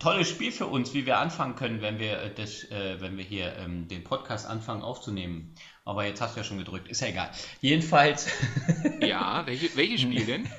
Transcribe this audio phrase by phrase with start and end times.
[0.00, 3.24] tolles Spiel für uns, wie wir anfangen können, wenn wir, äh, das, äh, wenn wir
[3.24, 5.54] hier ähm, den Podcast anfangen aufzunehmen.
[5.84, 7.30] Aber jetzt hast du ja schon gedrückt, ist ja egal.
[7.60, 8.28] Jedenfalls.
[9.00, 10.48] ja, welche, welches Spiel denn?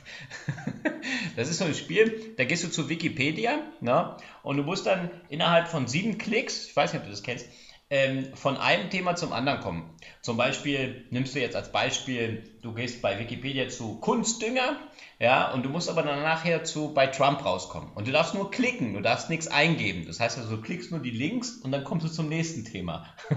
[1.35, 5.09] Das ist so ein Spiel, da gehst du zu Wikipedia ne, und du musst dann
[5.29, 7.47] innerhalb von sieben Klicks, ich weiß nicht, ob du das kennst,
[7.91, 9.93] ähm, von einem Thema zum anderen kommen.
[10.21, 14.77] Zum Beispiel nimmst du jetzt als Beispiel, du gehst bei Wikipedia zu Kunstdünger,
[15.19, 17.91] ja, und du musst aber dann nachher zu bei Trump rauskommen.
[17.93, 20.05] Und du darfst nur klicken, du darfst nichts eingeben.
[20.07, 23.05] Das heißt also, du klickst nur die Links und dann kommst du zum nächsten Thema.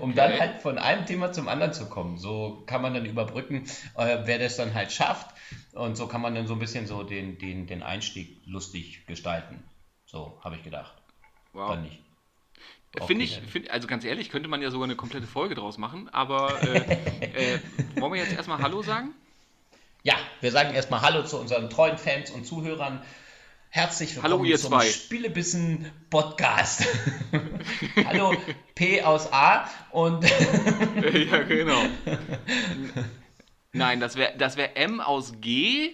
[0.00, 0.12] um okay.
[0.16, 2.18] dann halt von einem Thema zum anderen zu kommen.
[2.18, 3.64] So kann man dann überbrücken,
[3.96, 5.34] äh, wer das dann halt schafft.
[5.72, 9.62] Und so kann man dann so ein bisschen so den, den, den Einstieg lustig gestalten.
[10.04, 10.94] So habe ich gedacht.
[11.52, 11.70] Wow.
[11.70, 12.09] Dann nicht.
[13.06, 16.08] Finde ich, find, also ganz ehrlich, könnte man ja sogar eine komplette Folge draus machen,
[16.08, 16.78] aber äh,
[17.54, 17.60] äh,
[17.94, 19.14] wollen wir jetzt erstmal Hallo sagen?
[20.02, 23.00] Ja, wir sagen erstmal Hallo zu unseren treuen Fans und Zuhörern.
[23.68, 24.86] Herzlich willkommen Hallo, ihr zum zwei.
[24.86, 26.88] Spielebissen Podcast.
[28.04, 28.34] Hallo
[28.74, 30.24] P aus A und.
[31.30, 31.80] ja, genau.
[33.72, 35.92] Nein, das wäre das wär M aus G.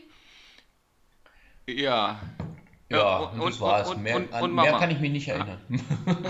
[1.66, 2.18] Ja.
[2.88, 3.90] Ja, und, und das war's.
[3.90, 5.60] Und, mehr, und, an mehr kann ich mich nicht erinnern.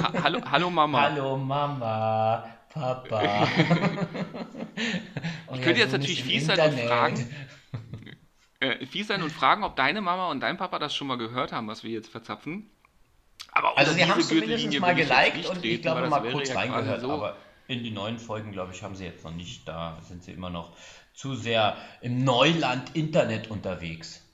[0.02, 1.00] Ha hallo, hallo Mama.
[1.10, 3.46] Hallo Mama, Papa.
[5.52, 7.34] ich könnte jetzt natürlich fies sein und fragen.
[8.58, 11.52] Äh, fies sein und fragen, ob deine Mama und dein Papa das schon mal gehört
[11.52, 12.70] haben, was wir jetzt verzapfen.
[13.52, 17.02] Aber also sie haben es zumindest mal geliked und ich glaube mal kurz ja reingehört,
[17.02, 17.36] so aber
[17.68, 19.68] in die neuen Folgen, glaube ich, haben sie jetzt noch nicht.
[19.68, 20.74] Da sind sie immer noch
[21.12, 24.25] zu sehr im Neuland Internet unterwegs.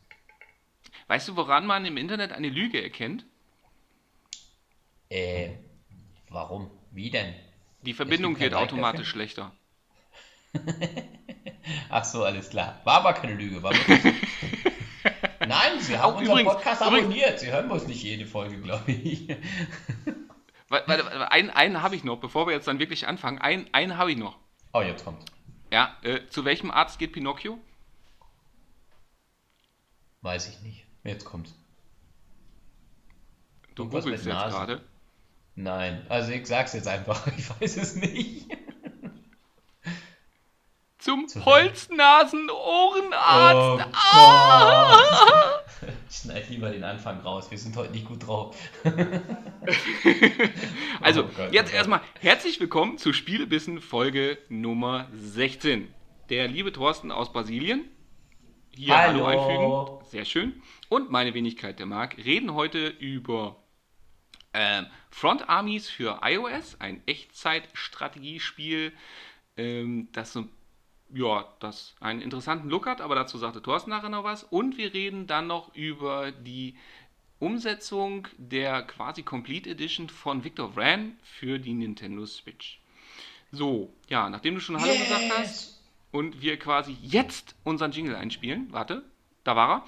[1.08, 3.24] Weißt du, woran man im Internet eine Lüge erkennt?
[5.08, 5.50] Äh,
[6.30, 6.70] warum?
[6.90, 7.34] Wie denn?
[7.82, 9.52] Die Verbindung wird automatisch schlechter.
[11.90, 12.80] Ach so, alles klar.
[12.84, 13.62] War aber keine Lüge.
[13.62, 13.72] War
[15.46, 17.40] Nein, Sie haben Auch unseren übrigens, Podcast abonniert.
[17.40, 19.28] Sie hören uns nicht jede Folge, glaube ich.
[20.68, 23.38] Warte, einen, einen habe ich noch, bevor wir jetzt dann wirklich anfangen.
[23.38, 24.38] Einen, einen habe ich noch.
[24.72, 25.26] Oh, jetzt kommt's.
[25.70, 27.58] Ja, äh, zu welchem Arzt geht Pinocchio?
[30.22, 30.86] Weiß ich nicht.
[31.04, 31.54] Jetzt kommt's.
[33.74, 34.82] Du googelst jetzt gerade?
[35.54, 38.46] Nein, also ich sag's jetzt einfach, ich weiß es nicht.
[40.98, 42.54] Zum Holznasenohrenarzt.
[42.54, 45.58] Oh, ah!
[46.08, 48.56] Schneid lieber den Anfang raus, wir sind heute nicht gut drauf.
[51.00, 55.92] also, oh Gott, jetzt oh erstmal herzlich willkommen zu Spielbissen Folge Nummer 16.
[56.30, 57.90] Der liebe Thorsten aus Brasilien
[58.74, 59.26] hier Hallo.
[59.26, 60.04] Hallo einfügen.
[60.10, 60.62] Sehr schön.
[60.88, 63.56] Und meine Wenigkeit, der Marc, reden heute über
[64.52, 68.92] äh, Front Armies für iOS, ein Echtzeitstrategiespiel,
[69.56, 70.48] ähm, das so
[71.14, 74.44] ja, das einen interessanten Look hat, aber dazu sagte Thorsten nachher noch was.
[74.44, 76.74] Und wir reden dann noch über die
[77.38, 82.80] Umsetzung der quasi Complete Edition von Victor Vran für die Nintendo Switch.
[83.50, 85.02] So, ja, nachdem du schon Hallo yes.
[85.02, 85.81] gesagt hast,
[86.12, 88.68] und wir quasi jetzt unseren Jingle einspielen.
[88.70, 89.02] Warte,
[89.44, 89.84] da war er.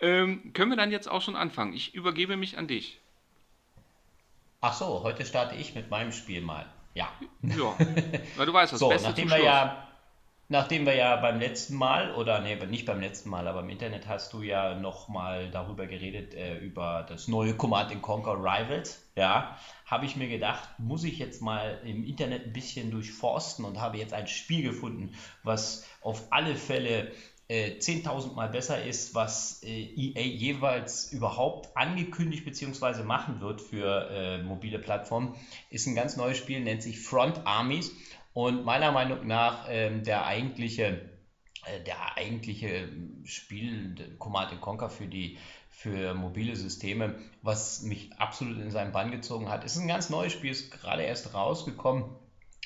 [0.00, 1.72] Ähm, können wir dann jetzt auch schon anfangen?
[1.72, 3.00] Ich übergebe mich an dich.
[4.60, 6.66] Ach so, heute starte ich mit meinem Spiel mal.
[6.92, 7.08] Ja.
[7.42, 7.76] Ja,
[8.36, 9.88] weil du weißt, das so, Beste nachdem wir ja
[10.54, 14.06] Nachdem wir ja beim letzten Mal, oder nee, nicht beim letzten Mal, aber im Internet
[14.06, 20.06] hast du ja nochmal darüber geredet, äh, über das neue Command Conquer Rivals, ja, habe
[20.06, 24.14] ich mir gedacht, muss ich jetzt mal im Internet ein bisschen durchforsten und habe jetzt
[24.14, 27.10] ein Spiel gefunden, was auf alle Fälle
[27.48, 33.02] äh, 10.000 Mal besser ist, was äh, EA jeweils überhaupt angekündigt bzw.
[33.02, 35.34] machen wird für äh, mobile Plattformen.
[35.70, 37.90] Ist ein ganz neues Spiel, nennt sich Front Armies
[38.34, 41.00] und meiner Meinung nach ähm, der eigentliche,
[41.64, 42.88] äh, der eigentliche
[43.24, 45.38] Spiel Command Conquer für die
[45.70, 49.64] für mobile Systeme, was mich absolut in seinen Bann gezogen hat.
[49.64, 52.04] Es ist ein ganz neues Spiel, ist gerade erst rausgekommen.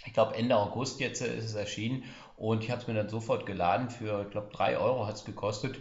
[0.04, 2.04] Ich glaube Ende August jetzt äh, ist es erschienen
[2.36, 5.24] und ich habe es mir dann sofort geladen für, ich glaube, 3 Euro hat es
[5.24, 5.78] gekostet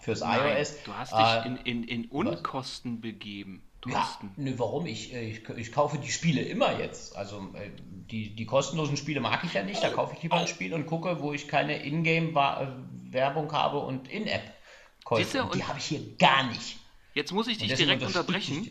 [0.00, 0.82] fürs Nein, iOS.
[0.84, 3.00] Du hast dich äh, in, in, in Unkosten was?
[3.00, 3.69] begeben.
[3.80, 4.30] Thorsten.
[4.36, 4.86] Ja, ne, warum?
[4.86, 7.16] Ich, äh, ich, ich kaufe die Spiele immer jetzt.
[7.16, 7.70] Also äh,
[8.10, 9.82] die, die kostenlosen Spiele mag ich ja nicht.
[9.82, 15.48] Da kaufe ich lieber ein Spiel und gucke, wo ich keine Ingame-Werbung habe und In-App-Käufe.
[15.54, 16.78] Die habe ich hier gar nicht.
[17.14, 18.70] Jetzt muss ich dich direkt unterbrechen.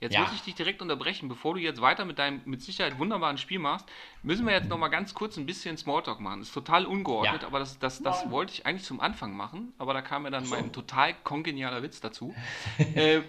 [0.00, 0.22] Jetzt ja.
[0.22, 1.28] muss ich dich direkt unterbrechen.
[1.28, 3.86] Bevor du jetzt weiter mit deinem mit Sicherheit wunderbaren Spiel machst,
[4.22, 6.40] müssen wir jetzt noch mal ganz kurz ein bisschen Smalltalk machen.
[6.40, 7.46] Das ist total ungeordnet, ja.
[7.46, 9.74] aber das, das, das wollte ich eigentlich zum Anfang machen.
[9.76, 10.54] Aber da kam mir dann so.
[10.54, 12.34] mein total kongenialer Witz dazu.
[12.94, 13.20] äh,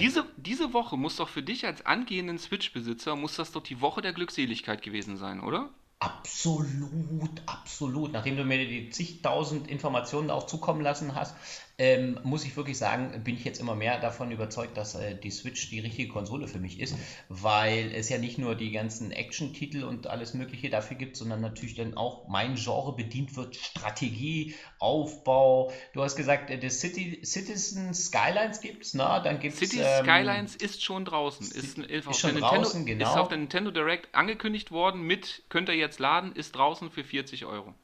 [0.00, 4.02] diese, diese Woche muss doch für dich als angehenden Switch-Besitzer, muss das doch die Woche
[4.02, 5.70] der Glückseligkeit gewesen sein, oder?
[5.98, 8.12] Absolut, absolut.
[8.12, 11.34] Nachdem du mir die zigtausend Informationen auch zukommen lassen hast,
[11.78, 15.30] ähm, muss ich wirklich sagen, bin ich jetzt immer mehr davon überzeugt, dass äh, die
[15.30, 16.96] Switch die richtige Konsole für mich ist,
[17.28, 21.74] weil es ja nicht nur die ganzen Action-Titel und alles Mögliche dafür gibt, sondern natürlich
[21.74, 25.70] dann auch mein Genre bedient wird, Strategie, Aufbau.
[25.92, 30.56] Du hast gesagt, äh, das City, Citizen Skylines gibt's, na, dann gibt's City ähm, Skylines
[30.56, 33.10] ist schon draußen, ist, ist, ist schon Nintendo, draußen, genau.
[33.10, 37.04] Ist auf der Nintendo Direct angekündigt worden mit, könnt ihr jetzt laden, ist draußen für
[37.04, 37.74] 40 Euro.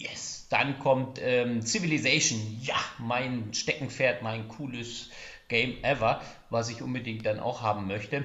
[0.00, 0.46] Yes.
[0.48, 2.58] Dann kommt ähm, Civilization.
[2.62, 5.10] Ja, mein Steckenpferd, mein cooles
[5.48, 8.24] Game ever, was ich unbedingt dann auch haben möchte.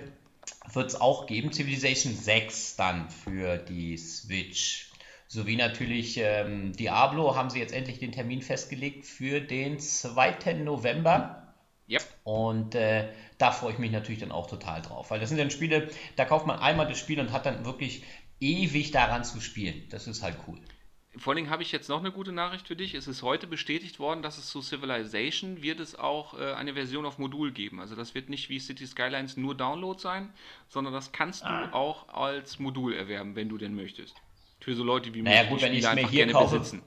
[0.71, 1.51] Wird es auch geben.
[1.51, 4.89] Civilization 6 dann für die Switch.
[5.27, 10.53] Sowie natürlich ähm, Diablo haben sie jetzt endlich den Termin festgelegt für den 2.
[10.63, 11.53] November.
[11.89, 12.03] Yep.
[12.23, 15.51] Und äh, da freue ich mich natürlich dann auch total drauf, weil das sind dann
[15.51, 18.03] Spiele, da kauft man einmal das Spiel und hat dann wirklich
[18.39, 19.83] ewig daran zu spielen.
[19.89, 20.59] Das ist halt cool.
[21.17, 22.93] Vor allem habe ich jetzt noch eine gute Nachricht für dich.
[22.93, 27.05] Es ist heute bestätigt worden, dass es zu Civilization wird es auch äh, eine Version
[27.05, 27.79] auf Modul geben.
[27.79, 30.33] Also das wird nicht wie City Skylines nur Download sein,
[30.67, 31.67] sondern das kannst ah.
[31.67, 34.15] du auch als Modul erwerben, wenn du denn möchtest.
[34.59, 36.81] Für so Leute wie naja, mich, gut, die Spiele einfach gerne kaufe, besitzen.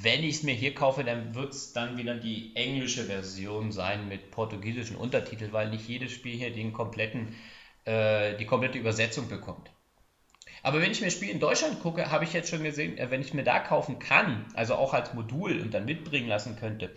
[0.00, 4.08] Wenn ich es mir hier kaufe, dann wird es dann wieder die englische Version sein
[4.08, 7.36] mit portugiesischen Untertiteln, weil nicht jedes Spiel hier den kompletten,
[7.84, 9.70] äh, die komplette Übersetzung bekommt.
[10.62, 13.20] Aber wenn ich mir Spiel in Deutschland gucke, habe ich jetzt schon gesehen, äh, wenn
[13.20, 16.94] ich mir da kaufen kann, also auch als Modul und dann mitbringen lassen könnte,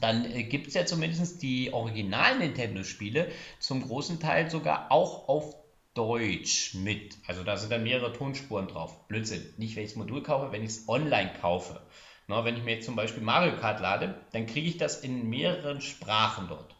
[0.00, 5.56] dann äh, gibt es ja zumindest die originalen Nintendo-Spiele zum großen Teil sogar auch auf
[5.94, 7.16] Deutsch mit.
[7.26, 9.08] Also da sind dann mehrere Tonspuren drauf.
[9.08, 9.42] Blödsinn.
[9.56, 11.80] Nicht, wenn ich das Modul kaufe, wenn ich es online kaufe.
[12.28, 15.28] Na, wenn ich mir jetzt zum Beispiel Mario Kart lade, dann kriege ich das in
[15.28, 16.76] mehreren Sprachen dort.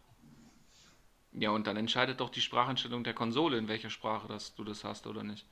[1.32, 4.84] Ja, und dann entscheidet doch die Spracheinstellung der Konsole, in welcher Sprache das, du das
[4.84, 5.46] hast oder nicht.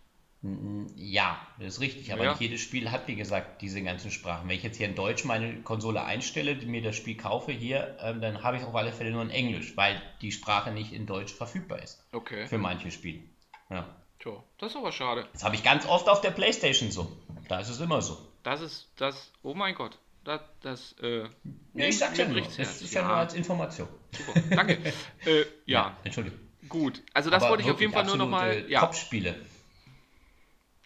[0.94, 2.30] Ja, das ist richtig, aber ja.
[2.30, 4.48] nicht jedes Spiel hat, wie gesagt, diese ganzen Sprachen.
[4.48, 8.20] Wenn ich jetzt hier in Deutsch meine Konsole einstelle, mir das Spiel kaufe hier, ähm,
[8.20, 11.32] dann habe ich auf alle Fälle nur in Englisch, weil die Sprache nicht in Deutsch
[11.32, 12.04] verfügbar ist.
[12.12, 12.46] Okay.
[12.46, 13.20] Für manche Spiele.
[13.68, 13.88] Ja.
[14.20, 15.26] Tja, das ist aber schade.
[15.32, 17.10] Das habe ich ganz oft auf der Playstation so.
[17.48, 18.18] Da ist es immer so.
[18.44, 19.98] Das ist, das, oh mein Gott.
[20.24, 21.28] Das, das, äh,
[21.72, 22.40] nee, ich sag's ja nur.
[22.40, 23.88] Das ist ja, ja, nur als Information.
[24.12, 24.74] Super, danke.
[25.24, 25.44] äh, ja.
[25.66, 25.96] ja.
[26.04, 26.38] Entschuldigung.
[26.68, 28.68] Gut, also das aber wollte ich auf jeden Fall nur nochmal.
[28.68, 28.80] Ja.
[28.80, 29.34] Top-Spiele.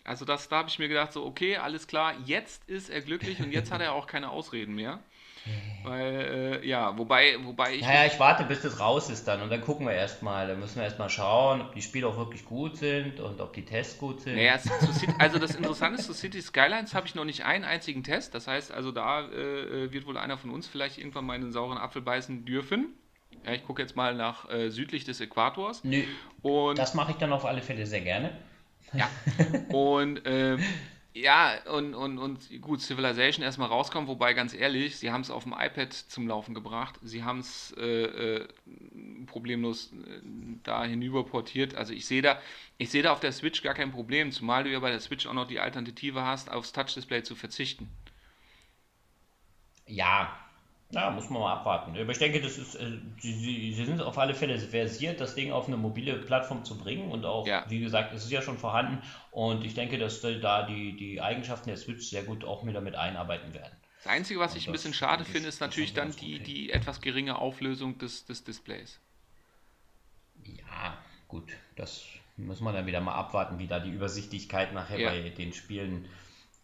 [0.05, 3.41] Also das, da habe ich mir gedacht, so, okay, alles klar, jetzt ist er glücklich
[3.41, 5.01] und jetzt hat er auch keine Ausreden mehr.
[5.83, 7.83] Weil, äh, ja, wobei, wobei ich.
[7.83, 10.47] Naja, ich warte, bis das raus ist dann und dann gucken wir erstmal.
[10.47, 13.65] Dann müssen wir erstmal schauen, ob die Spiele auch wirklich gut sind und ob die
[13.65, 14.37] Tests gut sind.
[14.37, 14.59] Naja,
[15.19, 18.35] also das Interessante ist, zu City Skylines habe ich noch nicht einen einzigen Test.
[18.35, 21.79] Das heißt, also da äh, wird wohl einer von uns vielleicht irgendwann mal einen sauren
[21.79, 22.95] Apfel beißen dürfen.
[23.45, 25.83] Ja, ich gucke jetzt mal nach äh, südlich des Äquators.
[25.83, 26.05] Nö.
[26.43, 28.31] Und das mache ich dann auf alle Fälle sehr gerne.
[28.93, 29.09] Ja.
[29.69, 30.61] Und ähm,
[31.15, 35.43] ja, und, und, und gut, Civilization erstmal rauskommen, wobei ganz ehrlich, sie haben es auf
[35.43, 36.99] dem iPad zum Laufen gebracht.
[37.03, 38.49] Sie haben es äh, äh,
[39.27, 40.21] problemlos äh,
[40.63, 41.75] da hinüber portiert.
[41.75, 42.41] Also ich sehe da,
[42.79, 45.27] ich sehe da auf der Switch gar kein Problem, zumal du ja bei der Switch
[45.27, 47.91] auch noch die Alternative hast, aufs Touch-Display zu verzichten.
[49.87, 50.35] Ja,
[50.93, 51.97] ja, muss man mal abwarten.
[51.99, 55.35] Aber ich denke, das ist, äh, sie, sie, sie, sind auf alle Fälle versiert, das
[55.35, 57.65] Ding auf eine mobile Plattform zu bringen und auch, ja.
[57.69, 61.71] wie gesagt, es ist ja schon vorhanden und ich denke, dass da die, die Eigenschaften
[61.71, 63.75] der Switch sehr gut auch mit damit einarbeiten werden.
[64.05, 67.01] Das Einzige, was und ich ein bisschen schade finde, ist natürlich dann die, die etwas
[67.01, 69.01] geringe Auflösung des, des Displays.
[70.45, 72.05] Ja, gut, das
[72.37, 75.11] muss man dann wieder mal abwarten, wie da die Übersichtlichkeit nachher ja.
[75.11, 76.07] bei den Spielen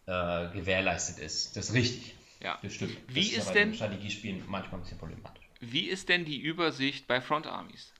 [0.05, 1.55] äh, gewährleistet ist.
[1.55, 2.15] Das ist richtig.
[2.41, 2.57] Ja.
[2.61, 2.97] Das stimmt.
[3.07, 5.43] Wie das ist, ist denn Strategiespielen manchmal ein bisschen problematisch.
[5.59, 7.93] Wie ist denn die Übersicht bei Front Armies?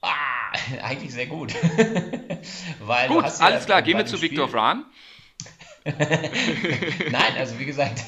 [0.00, 1.54] Ah, eigentlich sehr gut.
[2.80, 4.86] Weil gut, alles ja klar, gehen wir zu Victor Fran.
[5.84, 8.02] Nein, also wie gesagt,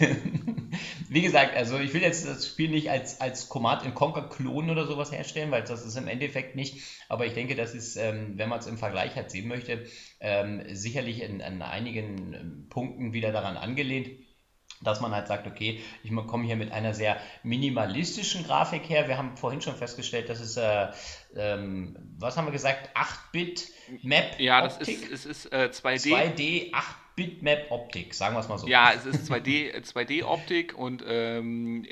[1.08, 4.86] wie gesagt, also ich will jetzt das Spiel nicht als, als Command Conquer Klon oder
[4.86, 6.82] sowas herstellen, weil das ist im Endeffekt nicht.
[7.08, 9.86] Aber ich denke, das ist, ähm, wenn man es im Vergleich halt sehen möchte,
[10.20, 14.08] ähm, sicherlich in, an einigen ähm, Punkten wieder daran angelehnt.
[14.82, 19.08] Dass man halt sagt, okay, ich komme hier mit einer sehr minimalistischen Grafik her.
[19.08, 20.88] Wir haben vorhin schon festgestellt, dass es, äh,
[21.36, 24.38] ähm, was haben wir gesagt, 8-Bit-Map.
[24.38, 26.12] Ja, das ist, es ist äh, 2D.
[26.12, 28.68] 2D, 8-Bit-Map-Optik, sagen wir es mal so.
[28.68, 31.84] Ja, es ist 2D, 2D-Optik und ähm,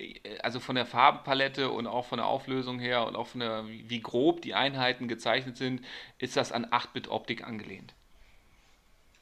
[0.42, 4.00] also von der Farbenpalette und auch von der Auflösung her und auch von der, wie
[4.00, 5.82] grob die Einheiten gezeichnet sind,
[6.18, 7.94] ist das an 8-Bit-Optik angelehnt.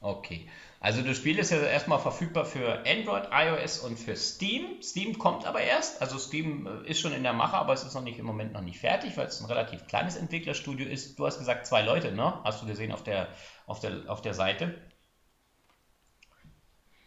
[0.01, 0.47] Okay.
[0.85, 4.83] Also das Spiel ist ja erstmal verfügbar für Android, iOS und für Steam.
[4.83, 5.99] Steam kommt aber erst.
[5.99, 8.53] Also Steam äh, ist schon in der Mache, aber es ist noch nicht im Moment
[8.53, 11.17] noch nicht fertig, weil es ein relativ kleines Entwicklerstudio ist.
[11.17, 12.39] Du hast gesagt zwei Leute, ne?
[12.43, 13.29] Hast du gesehen auf der,
[13.65, 14.79] auf der, auf der Seite.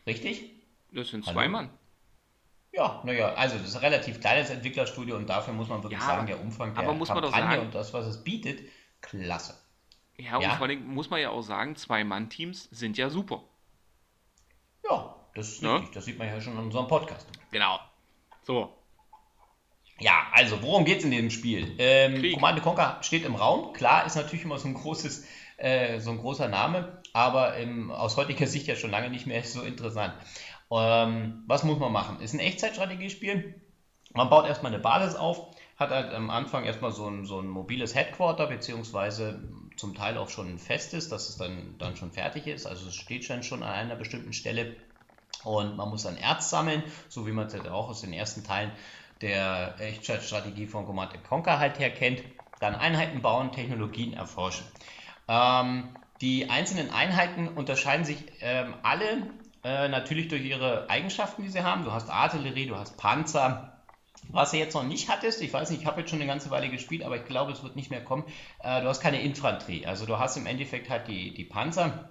[0.09, 0.51] Richtig?
[0.91, 1.51] Das sind zwei Hallo?
[1.51, 1.71] Mann.
[2.73, 6.05] Ja, naja, also das ist ein relativ kleines Entwicklerstudio und dafür muss man wirklich ja,
[6.05, 8.59] sagen, der Umfang der Kampagne sagen, und das, was es bietet,
[9.03, 9.55] klasse.
[10.17, 13.45] Ja, ja, und vor allem muss man ja auch sagen, Zwei-Mann-Teams sind ja super.
[14.85, 15.75] Ja, das ist ne?
[15.75, 15.93] richtig.
[15.93, 17.27] Das sieht man ja schon in unserem Podcast.
[17.51, 17.79] Genau.
[18.43, 18.73] So.
[20.01, 21.75] Ja, also worum geht es in dem Spiel?
[21.79, 23.73] Ähm, Command Conquer steht im Raum.
[23.73, 28.17] Klar, ist natürlich immer so ein großes, äh, so ein großer Name, aber im, aus
[28.17, 30.15] heutiger Sicht ja schon lange nicht mehr so interessant.
[30.71, 32.21] Ähm, was muss man machen?
[32.21, 33.61] Ist ein Echtzeitstrategiespiel.
[34.15, 37.49] Man baut erstmal eine Basis auf, hat halt am Anfang erstmal so ein, so ein
[37.49, 39.43] mobiles Headquarter, beziehungsweise
[39.79, 42.67] zum Teil auch schon fest ist, dass es dann, dann schon fertig ist.
[42.67, 44.77] Also es steht dann schon an einer bestimmten Stelle
[45.45, 48.45] und man muss dann Erz sammeln, so wie man es halt auch aus den ersten
[48.45, 48.73] Teilen
[49.21, 52.23] der Echtzeitstrategie von Command Conquer halt her kennt.
[52.61, 54.67] Dann Einheiten bauen, Technologien erforschen.
[55.29, 55.89] Ähm,
[56.21, 59.31] die einzelnen Einheiten unterscheiden sich ähm, alle
[59.63, 61.85] äh, natürlich durch ihre Eigenschaften, die sie haben.
[61.85, 63.78] Du hast Artillerie, du hast Panzer,
[64.29, 66.51] was du jetzt noch nicht hattest, ich weiß nicht, ich habe jetzt schon eine ganze
[66.51, 68.25] Weile gespielt, aber ich glaube, es wird nicht mehr kommen.
[68.61, 69.87] Äh, du hast keine Infanterie.
[69.87, 72.11] Also du hast im Endeffekt halt die, die Panzer.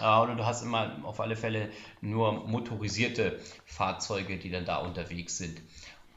[0.00, 1.70] Äh, oder du hast immer auf alle Fälle
[2.00, 5.60] nur motorisierte Fahrzeuge, die dann da unterwegs sind.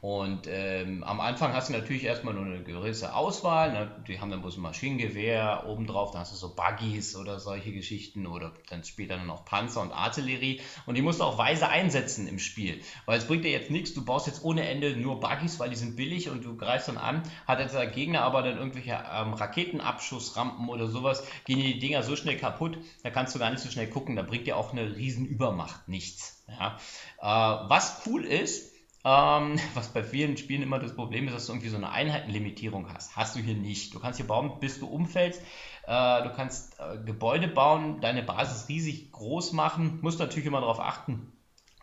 [0.00, 3.72] Und ähm, am Anfang hast du natürlich erstmal nur eine gewisse Auswahl.
[3.72, 4.02] Ne?
[4.08, 8.26] Die haben dann bloß ein Maschinengewehr obendrauf, dann hast du so Buggies oder solche Geschichten
[8.26, 10.62] oder dann später dann noch Panzer und Artillerie.
[10.86, 12.80] Und die musst du auch weise einsetzen im Spiel.
[13.04, 15.76] Weil es bringt dir jetzt nichts, du baust jetzt ohne Ende nur Buggies, weil die
[15.76, 17.22] sind billig und du greifst dann an.
[17.46, 22.16] Hat jetzt der Gegner aber dann irgendwelche ähm, Raketenabschussrampen oder sowas, gehen die Dinger so
[22.16, 24.16] schnell kaputt, da kannst du gar nicht so schnell gucken.
[24.16, 26.42] Da bringt dir auch eine Riesenübermacht nichts.
[26.48, 26.78] Ja?
[27.18, 28.69] Äh, was cool ist,
[29.04, 32.92] ähm, was bei vielen Spielen immer das Problem ist, dass du irgendwie so eine Einheitenlimitierung
[32.92, 33.16] hast.
[33.16, 33.94] Hast du hier nicht.
[33.94, 35.40] Du kannst hier bauen, bis du umfällst.
[35.86, 39.98] Äh, du kannst äh, Gebäude bauen, deine Basis riesig groß machen.
[40.02, 41.32] Musst natürlich immer darauf achten,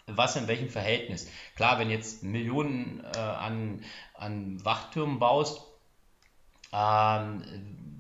[0.06, 1.30] was in welchem Verhältnis.
[1.56, 3.84] Klar, wenn jetzt Millionen äh, an,
[4.14, 5.62] an Wachtürmen baust,
[6.72, 7.44] ähm,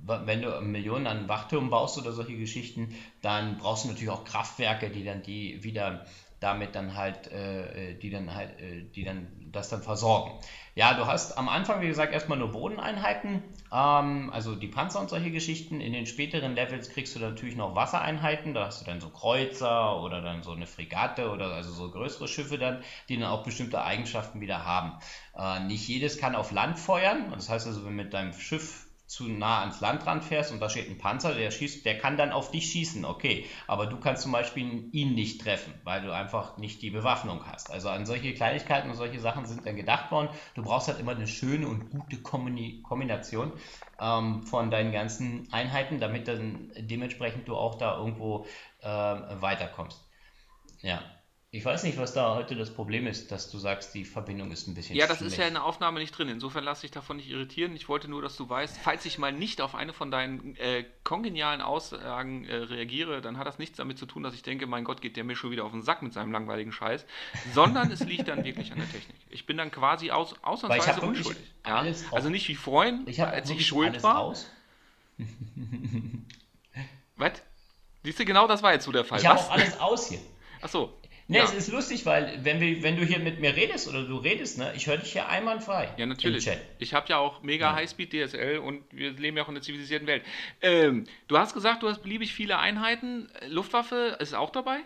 [0.05, 4.89] wenn du Millionen an Wachtürmen baust oder solche Geschichten, dann brauchst du natürlich auch Kraftwerke,
[4.89, 6.05] die dann die wieder
[6.39, 10.39] damit dann halt, äh, die dann halt, äh, die dann das dann versorgen.
[10.75, 13.41] Ja, du hast am Anfang, wie gesagt, erstmal nur Bodeneinheiten,
[13.73, 15.81] ähm, also die Panzer und solche Geschichten.
[15.81, 20.01] In den späteren Levels kriegst du natürlich noch Wassereinheiten, da hast du dann so Kreuzer
[20.01, 23.83] oder dann so eine Fregatte oder also so größere Schiffe dann, die dann auch bestimmte
[23.83, 24.99] Eigenschaften wieder haben.
[25.35, 29.29] Äh, nicht jedes kann auf Land feuern, das heißt also, wenn mit deinem Schiff zu
[29.29, 32.51] nah ans Land ranfährst und da steht ein Panzer, der schießt, der kann dann auf
[32.51, 33.45] dich schießen, okay.
[33.65, 37.71] Aber du kannst zum Beispiel ihn nicht treffen, weil du einfach nicht die Bewaffnung hast.
[37.71, 40.29] Also an solche Kleinigkeiten und solche Sachen sind dann gedacht worden.
[40.55, 43.53] Du brauchst halt immer eine schöne und gute Kombination
[43.99, 48.45] ähm, von deinen ganzen Einheiten, damit dann dementsprechend du auch da irgendwo
[48.81, 50.05] äh, weiterkommst.
[50.81, 51.16] Ja.
[51.57, 54.67] Ich weiß nicht, was da heute das Problem ist, dass du sagst, die Verbindung ist
[54.67, 55.31] ein bisschen Ja, das schlecht.
[55.33, 56.29] ist ja in der Aufnahme nicht drin.
[56.29, 57.75] Insofern lasse ich davon nicht irritieren.
[57.75, 60.85] Ich wollte nur, dass du weißt, falls ich mal nicht auf eine von deinen äh,
[61.03, 64.83] kongenialen Aussagen äh, reagiere, dann hat das nichts damit zu tun, dass ich denke, mein
[64.83, 67.07] Gott, geht der mir schon wieder auf den Sack mit seinem langweiligen Scheiß,
[67.55, 69.17] sondern es liegt dann wirklich an der Technik.
[69.31, 71.41] Ich bin dann quasi aus, ausnahmsweise unschuldig.
[71.65, 71.83] Ja?
[72.11, 74.35] Also nicht wie vorhin, ich als ich schuld war.
[77.15, 77.31] Was?
[78.03, 79.19] Siehst du, genau das war jetzt so der Fall.
[79.19, 80.19] Ich habe auch alles aus hier.
[80.61, 80.93] Achso,
[81.29, 81.43] Ne, ja.
[81.43, 84.57] es ist lustig, weil wenn, wir, wenn du hier mit mir redest oder du redest,
[84.57, 85.93] ne, ich höre dich hier einwandfrei.
[85.97, 86.49] Ja, natürlich.
[86.79, 87.75] Ich habe ja auch mega ja.
[87.75, 90.23] Highspeed DSL und wir leben ja auch in einer zivilisierten Welt.
[90.61, 93.29] Ähm, du hast gesagt, du hast beliebig viele Einheiten.
[93.49, 94.79] Luftwaffe ist auch dabei?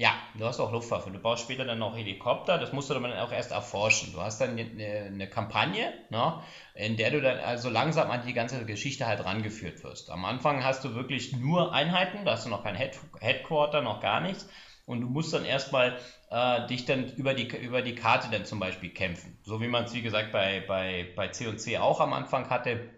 [0.00, 1.10] Ja, du hast auch Luftwaffe.
[1.10, 2.56] Du baust später dann noch Helikopter.
[2.56, 4.12] Das musst du dann auch erst erforschen.
[4.12, 6.40] Du hast dann eine, eine Kampagne, ne,
[6.74, 10.10] in der du dann also langsam an die ganze Geschichte halt rangeführt wirst.
[10.10, 13.98] Am Anfang hast du wirklich nur Einheiten, da hast du noch kein Head Headquarter, noch
[13.98, 14.46] gar nichts.
[14.84, 15.98] Und du musst dann erstmal
[16.30, 19.36] äh, dich dann über die, über die Karte dann zum Beispiel kämpfen.
[19.42, 22.97] So wie man es, wie gesagt, bei, bei, bei C&C auch am Anfang hatte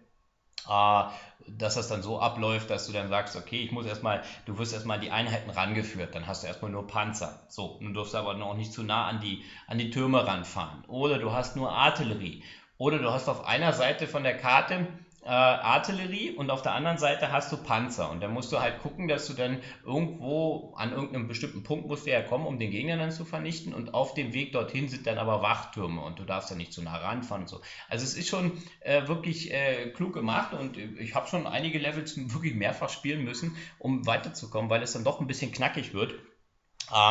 [0.69, 1.02] äh,
[1.47, 4.73] dass das dann so abläuft, dass du dann sagst, okay, ich muss erstmal, du wirst
[4.73, 7.40] erstmal die Einheiten rangeführt, dann hast du erstmal nur Panzer.
[7.49, 10.85] So, du darfst aber noch nicht zu nah an die, an die Türme ranfahren.
[10.87, 12.43] Oder du hast nur Artillerie.
[12.79, 14.87] Oder du hast auf einer Seite von der Karte
[15.23, 18.11] äh, Artillerie und auf der anderen Seite hast du Panzer.
[18.11, 22.07] Und dann musst du halt gucken, dass du dann irgendwo an irgendeinem bestimmten Punkt musst
[22.07, 23.75] du ja kommen, um den Gegner dann zu vernichten.
[23.75, 26.83] Und auf dem Weg dorthin sind dann aber Wachtürme und du darfst ja nicht zu
[26.83, 27.61] nah ranfahren und so.
[27.89, 32.17] Also es ist schon äh, wirklich äh, klug gemacht und ich habe schon einige Levels
[32.33, 36.15] wirklich mehrfach spielen müssen, um weiterzukommen, weil es dann doch ein bisschen knackig wird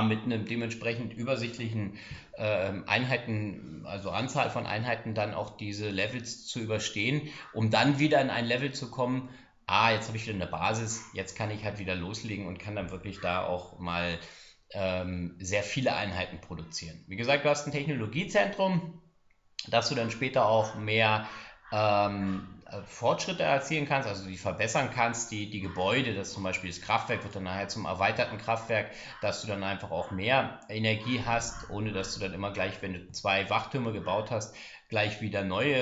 [0.04, 1.98] mit einem dementsprechend übersichtlichen
[2.34, 8.22] äh, Einheiten, also Anzahl von Einheiten, dann auch diese Levels zu überstehen, um dann wieder
[8.22, 9.30] in ein Level zu kommen,
[9.68, 12.76] ah, jetzt habe ich wieder eine Basis, jetzt kann ich halt wieder loslegen und kann
[12.76, 14.20] dann wirklich da auch mal
[14.72, 17.04] ähm, sehr viele Einheiten produzieren.
[17.08, 19.02] Wie gesagt, du hast ein Technologiezentrum,
[19.68, 21.28] dass du dann später auch mehr
[21.72, 26.70] ähm, äh, Fortschritte erzielen kannst, also die verbessern kannst, die, die Gebäude, das zum Beispiel
[26.70, 31.24] das Kraftwerk wird dann nachher zum erweiterten Kraftwerk, dass du dann einfach auch mehr Energie
[31.26, 34.56] hast, ohne dass du dann immer gleich, wenn du zwei Wachtürme gebaut hast,
[34.90, 35.76] gleich wieder neue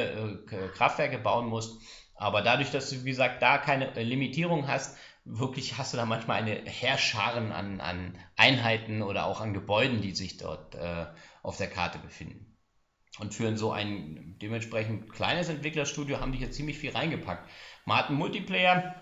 [0.51, 1.81] äh, Kraftwerke bauen musst.
[2.15, 6.37] Aber dadurch, dass du, wie gesagt, da keine Limitierung hast, wirklich hast du da manchmal
[6.37, 11.05] eine Heerscharen an, an Einheiten oder auch an Gebäuden, die sich dort äh,
[11.43, 12.46] auf der Karte befinden.
[13.19, 17.49] Und für so ein dementsprechend kleines Entwicklerstudio haben die hier ziemlich viel reingepackt.
[17.85, 18.95] Man hat einen Multiplayer,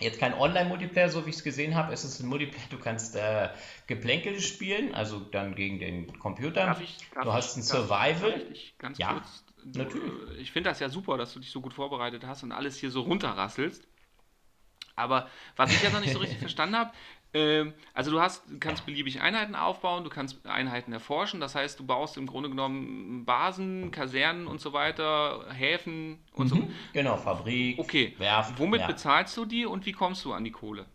[0.00, 1.92] jetzt kein Online-Multiplayer, so wie ich es gesehen habe.
[1.92, 3.48] Es ist ein Multiplayer, du kannst äh,
[3.86, 6.66] Geplänkel spielen, also dann gegen den Computer.
[6.66, 8.46] Darf ich, darf du hast ein Survival.
[8.52, 10.40] Ich, ganz ja, kurz, du, natürlich.
[10.40, 12.90] Ich finde das ja super, dass du dich so gut vorbereitet hast und alles hier
[12.90, 13.86] so runterrasselst.
[14.94, 16.92] Aber was ich jetzt noch nicht so richtig verstanden habe,
[17.92, 22.16] also du hast, kannst beliebig Einheiten aufbauen, du kannst Einheiten erforschen, das heißt, du baust
[22.16, 26.68] im Grunde genommen Basen, Kasernen und so weiter, Häfen und mhm, so.
[26.94, 28.14] Genau, Fabrik, okay.
[28.16, 28.58] Werft.
[28.58, 28.86] Womit ja.
[28.86, 30.86] bezahlst du die und wie kommst du an die Kohle?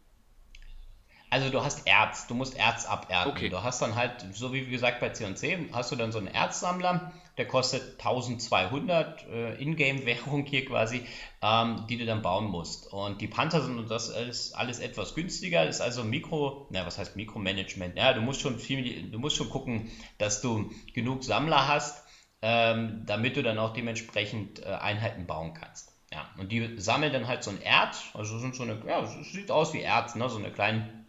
[1.29, 3.31] Also du hast Erz, du musst Erz aberden.
[3.31, 3.49] Okay.
[3.49, 7.11] Du hast dann halt, so wie gesagt bei C&C, hast du dann so einen Erzsammler,
[7.37, 11.05] der kostet 1200 äh, Ingame-Währung hier quasi,
[11.41, 12.91] ähm, die du dann bauen musst.
[12.91, 16.97] Und die Panther sind und das ist alles etwas günstiger, ist also Mikro, na was
[16.97, 17.97] heißt Mikromanagement?
[17.97, 22.03] Ja, du musst schon viel, du musst schon gucken, dass du genug Sammler hast,
[22.41, 25.91] ähm, damit du dann auch dementsprechend äh, Einheiten bauen kannst.
[26.11, 29.49] Ja, und die sammeln dann halt so ein Erz, also sind so eine, ja, sieht
[29.49, 31.03] aus wie Erz, ne, so eine kleine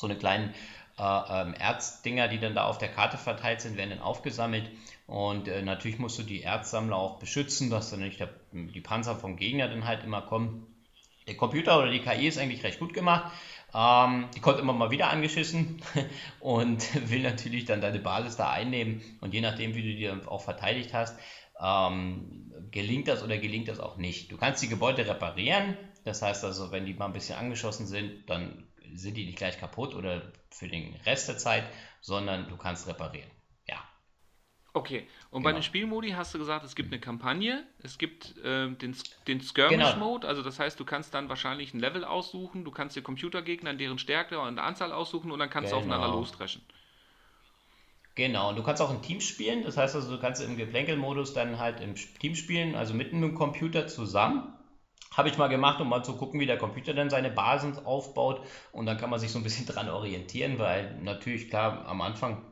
[0.00, 0.54] so eine kleinen äh,
[1.00, 4.70] ähm, Erzdinger, die dann da auf der Karte verteilt sind, werden dann aufgesammelt.
[5.06, 9.16] Und äh, natürlich musst du die Erzsammler auch beschützen, dass dann nicht der, die Panzer
[9.16, 10.66] vom Gegner dann halt immer kommen.
[11.26, 13.32] Der Computer oder die KI ist eigentlich recht gut gemacht.
[13.74, 15.80] Ähm, die kommt immer mal wieder angeschissen
[16.40, 19.00] und will natürlich dann deine Basis da einnehmen.
[19.20, 21.18] Und je nachdem, wie du die auch verteidigt hast,
[21.60, 24.30] ähm, gelingt das oder gelingt das auch nicht.
[24.32, 25.76] Du kannst die Gebäude reparieren.
[26.04, 29.58] Das heißt also, wenn die mal ein bisschen angeschossen sind, dann sind die nicht gleich
[29.58, 31.64] kaputt oder für den Rest der Zeit,
[32.00, 33.30] sondern du kannst reparieren.
[33.68, 33.82] Ja.
[34.72, 35.44] Okay, und genau.
[35.44, 39.40] bei den Spielmodi hast du gesagt, es gibt eine Kampagne, es gibt äh, den, den
[39.40, 40.28] Skirmish-Mode, genau.
[40.28, 43.98] also das heißt, du kannst dann wahrscheinlich ein Level aussuchen, du kannst dir Computergegner, deren
[43.98, 45.82] Stärke und Anzahl aussuchen und dann kannst genau.
[45.82, 46.62] du aufeinander losdreschen.
[48.14, 51.32] Genau, und du kannst auch ein Team spielen, das heißt also, du kannst im Geplänkel-Modus
[51.32, 54.52] dann halt im Team spielen, also mit einem Computer zusammen
[55.16, 58.42] habe ich mal gemacht, um mal zu gucken, wie der Computer dann seine Basen aufbaut.
[58.72, 62.44] Und dann kann man sich so ein bisschen dran orientieren, weil natürlich klar am Anfang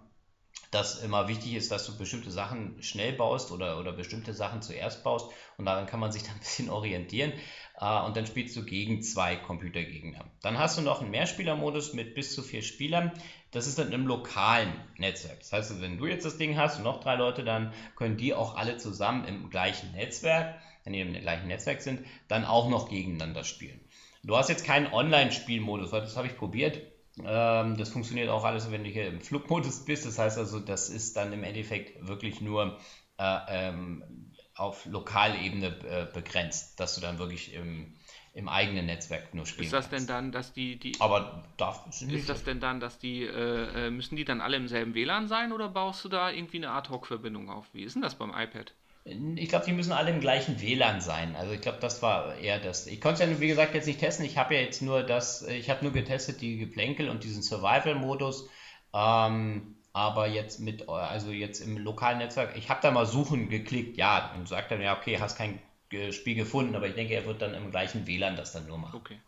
[0.70, 5.02] das immer wichtig ist, dass du bestimmte Sachen schnell baust oder, oder bestimmte Sachen zuerst
[5.02, 5.30] baust.
[5.56, 7.32] Und daran kann man sich dann ein bisschen orientieren.
[7.80, 10.26] Äh, und dann spielst du gegen zwei Computergegner.
[10.42, 13.12] Dann hast du noch einen Mehrspielermodus mit bis zu vier Spielern.
[13.50, 15.38] Das ist dann im lokalen Netzwerk.
[15.38, 18.34] Das heißt, wenn du jetzt das Ding hast und noch drei Leute, dann können die
[18.34, 22.88] auch alle zusammen im gleichen Netzwerk wenn die im gleichen Netzwerk sind, dann auch noch
[22.88, 23.78] gegeneinander spielen.
[24.24, 26.80] Du hast jetzt keinen Online-Spielmodus, weil das habe ich probiert.
[27.24, 30.06] Ähm, das funktioniert auch alles, wenn du hier im Flugmodus bist.
[30.06, 32.78] Das heißt also, das ist dann im Endeffekt wirklich nur
[33.18, 37.94] äh, ähm, auf Lokalebene äh, begrenzt, dass du dann wirklich im,
[38.32, 40.08] im eigenen Netzwerk nur spielen Ist das kannst.
[40.08, 43.90] denn dann, dass die, die aber darf ist das denn dann, dass die äh, äh,
[43.90, 47.50] müssen die dann alle im selben WLAN sein oder baust du da irgendwie eine Ad-Hoc-Verbindung
[47.50, 47.66] auf?
[47.72, 48.72] Wie ist denn das beim iPad?
[49.36, 51.34] Ich glaube, die müssen alle im gleichen WLAN sein.
[51.34, 52.86] Also ich glaube, das war eher das.
[52.86, 54.26] Ich konnte es ja, wie gesagt, jetzt nicht testen.
[54.26, 58.48] Ich habe ja jetzt nur das, ich habe nur getestet die Geplänkel und diesen Survival-Modus.
[58.92, 63.96] Ähm, aber jetzt mit, also jetzt im lokalen Netzwerk, ich habe da mal suchen geklickt,
[63.96, 65.58] ja, und sagt dann, ja, okay, hast kein
[66.10, 68.96] Spiel gefunden, aber ich denke, er wird dann im gleichen WLAN das dann nur machen.
[68.96, 69.18] Okay.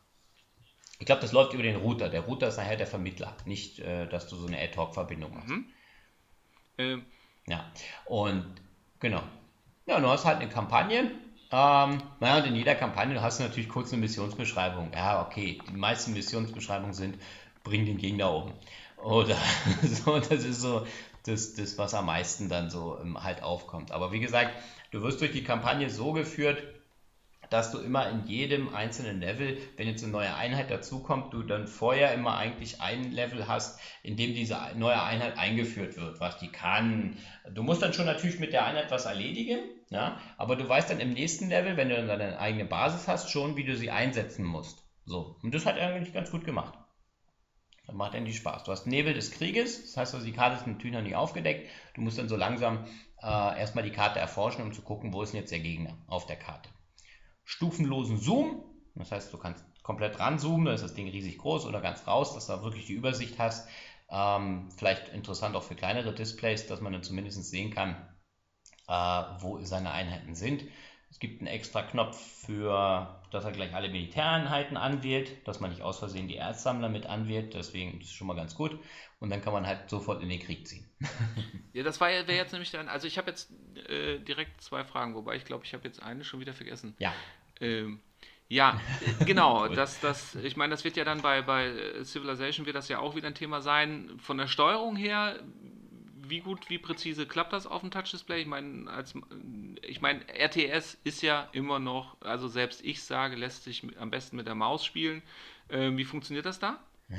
[0.98, 2.10] Ich glaube, das läuft über den Router.
[2.10, 5.48] Der Router ist nachher der Vermittler, nicht, äh, dass du so eine Ad-Hoc-Verbindung hast.
[5.48, 5.66] Mhm.
[6.76, 7.06] Ähm.
[7.46, 7.72] Ja,
[8.04, 8.44] und
[9.00, 9.22] genau.
[9.90, 11.10] Ja, du hast halt eine Kampagne
[11.52, 14.92] Ähm, naja, und in jeder Kampagne hast du natürlich kurz eine Missionsbeschreibung.
[14.94, 15.64] Ja, okay.
[15.68, 17.18] Die meisten Missionsbeschreibungen sind,
[17.64, 18.54] bring den Gegner um.
[18.96, 19.36] Oder
[19.82, 20.86] so, das ist so
[21.24, 23.90] das, das, was am meisten dann so ähm, halt aufkommt.
[23.92, 24.56] Aber wie gesagt,
[24.92, 26.62] du wirst durch die Kampagne so geführt,
[27.50, 31.66] dass du immer in jedem einzelnen Level, wenn jetzt eine neue Einheit dazukommt, du dann
[31.66, 36.48] vorher immer eigentlich ein Level hast, in dem diese neue Einheit eingeführt wird, was die
[36.48, 37.16] kann.
[37.52, 39.58] Du musst dann schon natürlich mit der Einheit was erledigen,
[39.90, 43.30] ja, aber du weißt dann im nächsten Level, wenn du dann deine eigene Basis hast,
[43.30, 44.84] schon, wie du sie einsetzen musst.
[45.04, 46.78] So, und das hat er eigentlich ganz gut gemacht.
[47.86, 48.62] Das macht endlich Spaß.
[48.62, 51.68] Du hast Nebel des Krieges, das heißt also, die Karte ist natürlich noch nicht aufgedeckt.
[51.94, 52.84] Du musst dann so langsam
[53.20, 56.26] äh, erstmal die Karte erforschen, um zu gucken, wo ist denn jetzt der Gegner auf
[56.26, 56.70] der Karte
[57.50, 58.62] stufenlosen Zoom.
[58.94, 62.34] Das heißt, du kannst komplett ranzoomen, da ist das Ding riesig groß oder ganz raus,
[62.34, 63.68] dass du wirklich die Übersicht hast.
[64.08, 67.96] Ähm, vielleicht interessant auch für kleinere Displays, dass man dann zumindest sehen kann,
[68.88, 68.92] äh,
[69.40, 70.64] wo seine Einheiten sind.
[71.10, 75.82] Es gibt einen extra Knopf für, dass er gleich alle Militäreinheiten anwählt, dass man nicht
[75.82, 77.54] aus Versehen die Erzsammler mit anwählt.
[77.54, 78.78] Deswegen ist es schon mal ganz gut.
[79.18, 80.88] Und dann kann man halt sofort in den Krieg ziehen.
[81.72, 82.88] ja, das wäre jetzt nämlich dann.
[82.88, 83.50] Also ich habe jetzt
[83.88, 86.94] äh, direkt zwei Fragen, wobei ich glaube, ich habe jetzt eine schon wieder vergessen.
[86.98, 87.12] Ja.
[87.60, 88.00] Ähm,
[88.48, 88.80] ja,
[89.20, 89.68] äh, genau.
[89.68, 93.14] das, das, ich meine, das wird ja dann bei, bei Civilization wird das ja auch
[93.14, 94.10] wieder ein Thema sein.
[94.18, 95.38] Von der Steuerung her,
[96.30, 98.40] wie gut, wie präzise klappt das auf dem Touch-Display?
[98.40, 99.14] Ich meine, als,
[99.82, 104.36] ich meine, RTS ist ja immer noch, also selbst ich sage, lässt sich am besten
[104.36, 105.22] mit der Maus spielen.
[105.68, 106.78] Ähm, wie funktioniert das da?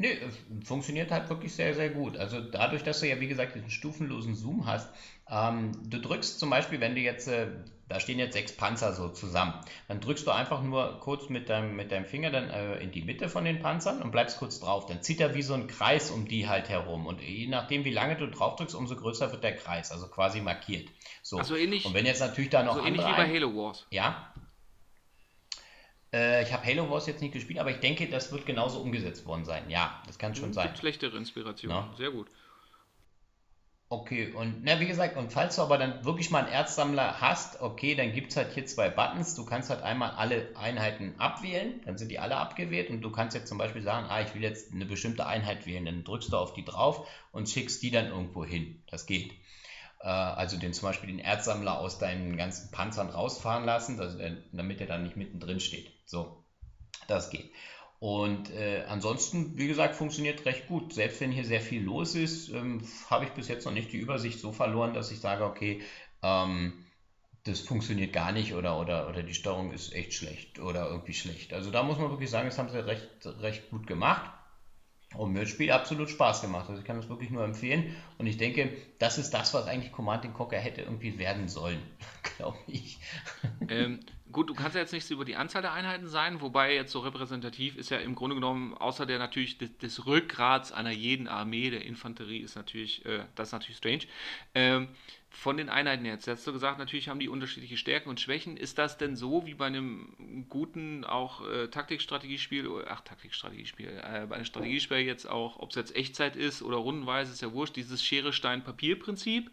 [0.00, 0.16] Nee,
[0.62, 2.16] funktioniert halt wirklich sehr, sehr gut.
[2.16, 4.88] Also dadurch, dass du ja, wie gesagt, diesen stufenlosen Zoom hast,
[5.28, 7.48] ähm, du drückst zum Beispiel, wenn du jetzt, äh,
[7.88, 9.54] da stehen jetzt sechs Panzer so zusammen,
[9.88, 13.02] dann drückst du einfach nur kurz mit deinem, mit deinem Finger dann äh, in die
[13.02, 14.86] Mitte von den Panzern und bleibst kurz drauf.
[14.86, 17.06] Dann zieht er wie so ein Kreis um die halt herum.
[17.06, 20.40] Und je nachdem, wie lange du drauf drückst, umso größer wird der Kreis, also quasi
[20.40, 20.88] markiert.
[21.22, 21.38] So.
[21.38, 23.86] Also ähnlich, und wenn jetzt natürlich da noch so ähnlich wie bei Halo Wars.
[23.90, 24.32] Ja,
[26.12, 29.26] äh, ich habe Halo Wars jetzt nicht gespielt, aber ich denke, das wird genauso umgesetzt
[29.26, 29.68] worden sein.
[29.68, 30.76] Ja, das kann schon hm, sein.
[30.76, 31.70] schlechtere Inspiration.
[31.70, 31.92] Ja.
[31.96, 32.28] Sehr gut.
[33.90, 37.62] Okay, und na, wie gesagt, und falls du aber dann wirklich mal einen Erzsammler hast,
[37.62, 39.34] okay, dann gibt es halt hier zwei Buttons.
[39.34, 43.34] Du kannst halt einmal alle Einheiten abwählen, dann sind die alle abgewählt und du kannst
[43.34, 45.86] jetzt zum Beispiel sagen, ah, ich will jetzt eine bestimmte Einheit wählen.
[45.86, 48.82] Dann drückst du auf die drauf und schickst die dann irgendwo hin.
[48.90, 49.32] Das geht.
[50.00, 54.18] Äh, also den zum Beispiel den Erdsammler aus deinen ganzen Panzern rausfahren lassen, also,
[54.52, 55.90] damit er dann nicht mittendrin steht.
[56.04, 56.44] So,
[57.06, 57.50] das geht.
[58.00, 60.92] Und äh, ansonsten, wie gesagt, funktioniert recht gut.
[60.92, 62.80] Selbst wenn hier sehr viel los ist, ähm,
[63.10, 65.82] habe ich bis jetzt noch nicht die Übersicht so verloren, dass ich sage, okay,
[66.22, 66.84] ähm,
[67.44, 71.52] das funktioniert gar nicht oder, oder, oder die Steuerung ist echt schlecht oder irgendwie schlecht.
[71.52, 74.30] Also da muss man wirklich sagen, das haben sie recht, recht gut gemacht.
[75.16, 76.68] Und mir hat das Spiel absolut Spaß gemacht.
[76.68, 77.96] Also ich kann das wirklich nur empfehlen.
[78.18, 81.80] Und ich denke, das ist das, was eigentlich Command Conquer hätte irgendwie werden sollen,
[82.36, 82.98] glaube ich.
[83.70, 84.00] Ähm,
[84.32, 87.00] gut, du kannst ja jetzt nichts über die Anzahl der Einheiten sein, wobei jetzt so
[87.00, 91.70] repräsentativ ist ja im Grunde genommen, außer der natürlich des, des Rückgrats einer jeden Armee
[91.70, 94.02] der Infanterie ist natürlich, äh, das ist natürlich strange.
[94.54, 94.88] Ähm,
[95.30, 98.56] von den Einheiten jetzt, jetzt hast du gesagt, natürlich haben die unterschiedliche Stärken und Schwächen.
[98.56, 104.36] Ist das denn so wie bei einem guten auch äh, Taktikstrategiespiel, ach Taktikstrategiespiel, äh, bei
[104.36, 108.02] einem Strategiespiel jetzt auch, ob es jetzt Echtzeit ist oder rundenweise, ist ja wurscht, dieses
[108.02, 109.50] Schere, Stein, Papier-Prinzip?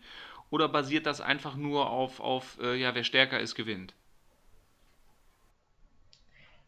[0.50, 3.94] Oder basiert das einfach nur auf, auf äh, ja, wer stärker ist, gewinnt?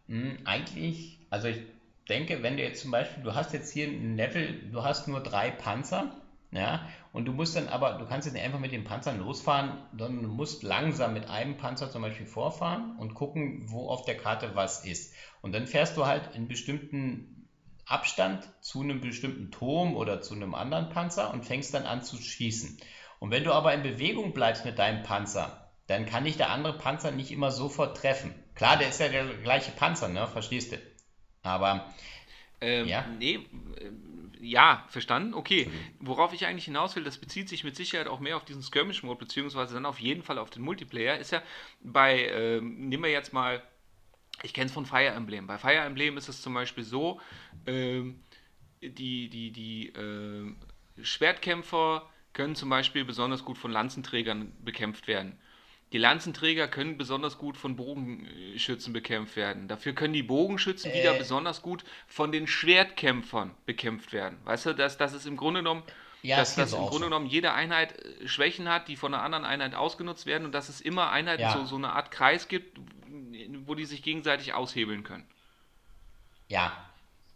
[0.08, 1.62] Hm, eigentlich, also ich
[2.10, 5.22] denke, wenn du jetzt zum Beispiel, du hast jetzt hier ein Level, du hast nur
[5.22, 8.86] drei Panzer ja, und du musst dann aber, du kannst jetzt nicht einfach mit den
[8.86, 13.90] Panzern losfahren, sondern du musst langsam mit einem Panzer zum Beispiel vorfahren und gucken, wo
[13.90, 15.14] auf der Karte was ist.
[15.42, 17.50] Und dann fährst du halt in bestimmten
[17.86, 22.16] Abstand zu einem bestimmten Turm oder zu einem anderen Panzer und fängst dann an zu
[22.18, 22.78] schießen.
[23.20, 26.78] Und wenn du aber in Bewegung bleibst mit deinem Panzer, dann kann dich der andere
[26.78, 28.47] Panzer nicht immer sofort treffen.
[28.58, 30.28] Klar, der ist ja der gleiche Panzer, ne?
[30.28, 30.78] Verstehst du?
[31.44, 31.94] Aber
[32.60, 33.06] ähm, ja.
[33.20, 33.36] Nee,
[33.80, 33.92] äh,
[34.40, 35.34] ja, verstanden.
[35.34, 35.70] Okay.
[36.00, 39.20] Worauf ich eigentlich hinaus will, das bezieht sich mit Sicherheit auch mehr auf diesen Skirmish-Mode,
[39.20, 41.42] beziehungsweise dann auf jeden Fall auf den Multiplayer, ist ja
[41.82, 43.62] bei, äh, nehmen wir jetzt mal,
[44.44, 45.48] ich kenne es von Fire Emblem.
[45.48, 47.20] Bei Fire Emblem ist es zum Beispiel so,
[47.66, 48.02] äh,
[48.82, 50.54] die, die, die äh,
[51.02, 55.40] Schwertkämpfer können zum Beispiel besonders gut von Lanzenträgern bekämpft werden.
[55.94, 59.68] Die Lanzenträger können besonders gut von Bogenschützen bekämpft werden.
[59.70, 61.00] Dafür können die Bogenschützen äh.
[61.00, 64.38] wieder besonders gut von den Schwertkämpfern bekämpft werden.
[64.44, 65.84] Weißt du, dass das ist im Grunde genommen,
[66.24, 67.04] ja, dass, dass im Grunde so.
[67.06, 70.68] genommen jede Einheit äh, Schwächen hat, die von einer anderen Einheit ausgenutzt werden und dass
[70.68, 71.54] es immer Einheiten, ja.
[71.54, 72.78] so, so eine Art Kreis gibt,
[73.66, 75.26] wo die sich gegenseitig aushebeln können.
[76.50, 76.74] Ja,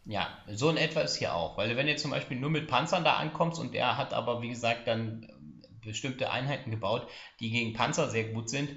[0.05, 1.57] ja, so in etwa ist hier auch.
[1.57, 4.49] Weil wenn du zum Beispiel nur mit Panzern da ankommst und der hat aber, wie
[4.49, 5.31] gesagt, dann
[5.83, 7.07] bestimmte Einheiten gebaut,
[7.39, 8.69] die gegen Panzer sehr gut sind,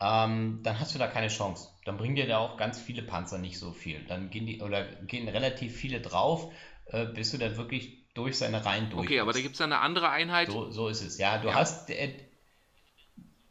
[0.00, 1.68] ähm, dann hast du da keine Chance.
[1.84, 4.04] Dann bringen dir da auch ganz viele Panzer nicht so viel.
[4.04, 6.52] Dann gehen die oder gehen relativ viele drauf,
[6.86, 9.06] äh, bis du dann wirklich durch seine Reihen durch.
[9.06, 10.50] Okay, aber da gibt es eine andere Einheit.
[10.50, 11.18] So, so ist es.
[11.18, 11.54] Ja, du ja.
[11.54, 12.14] hast äh,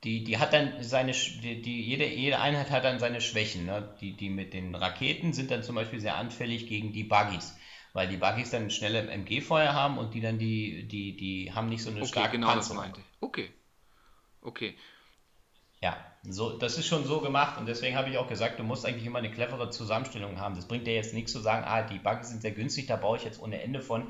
[0.04, 3.66] die, die hat dann seine, die, die, jede, jede Einheit hat dann seine Schwächen.
[3.66, 3.96] Ne?
[4.02, 7.56] Die, die mit den Raketen sind dann zum Beispiel sehr anfällig gegen die Buggies
[7.94, 11.84] weil die Buggies dann schnelle MG-Feuer haben und die dann die, die, die haben nicht
[11.84, 12.78] so eine okay, starke genau Panzerung.
[12.78, 13.02] Das meinte.
[13.20, 13.50] Okay.
[14.42, 14.76] Okay.
[15.82, 18.86] Ja, so, das ist schon so gemacht und deswegen habe ich auch gesagt, du musst
[18.86, 20.56] eigentlich immer eine clevere Zusammenstellung haben.
[20.56, 23.18] Das bringt dir jetzt nichts zu sagen, ah, die Bugs sind sehr günstig, da baue
[23.18, 24.08] ich jetzt ohne Ende von.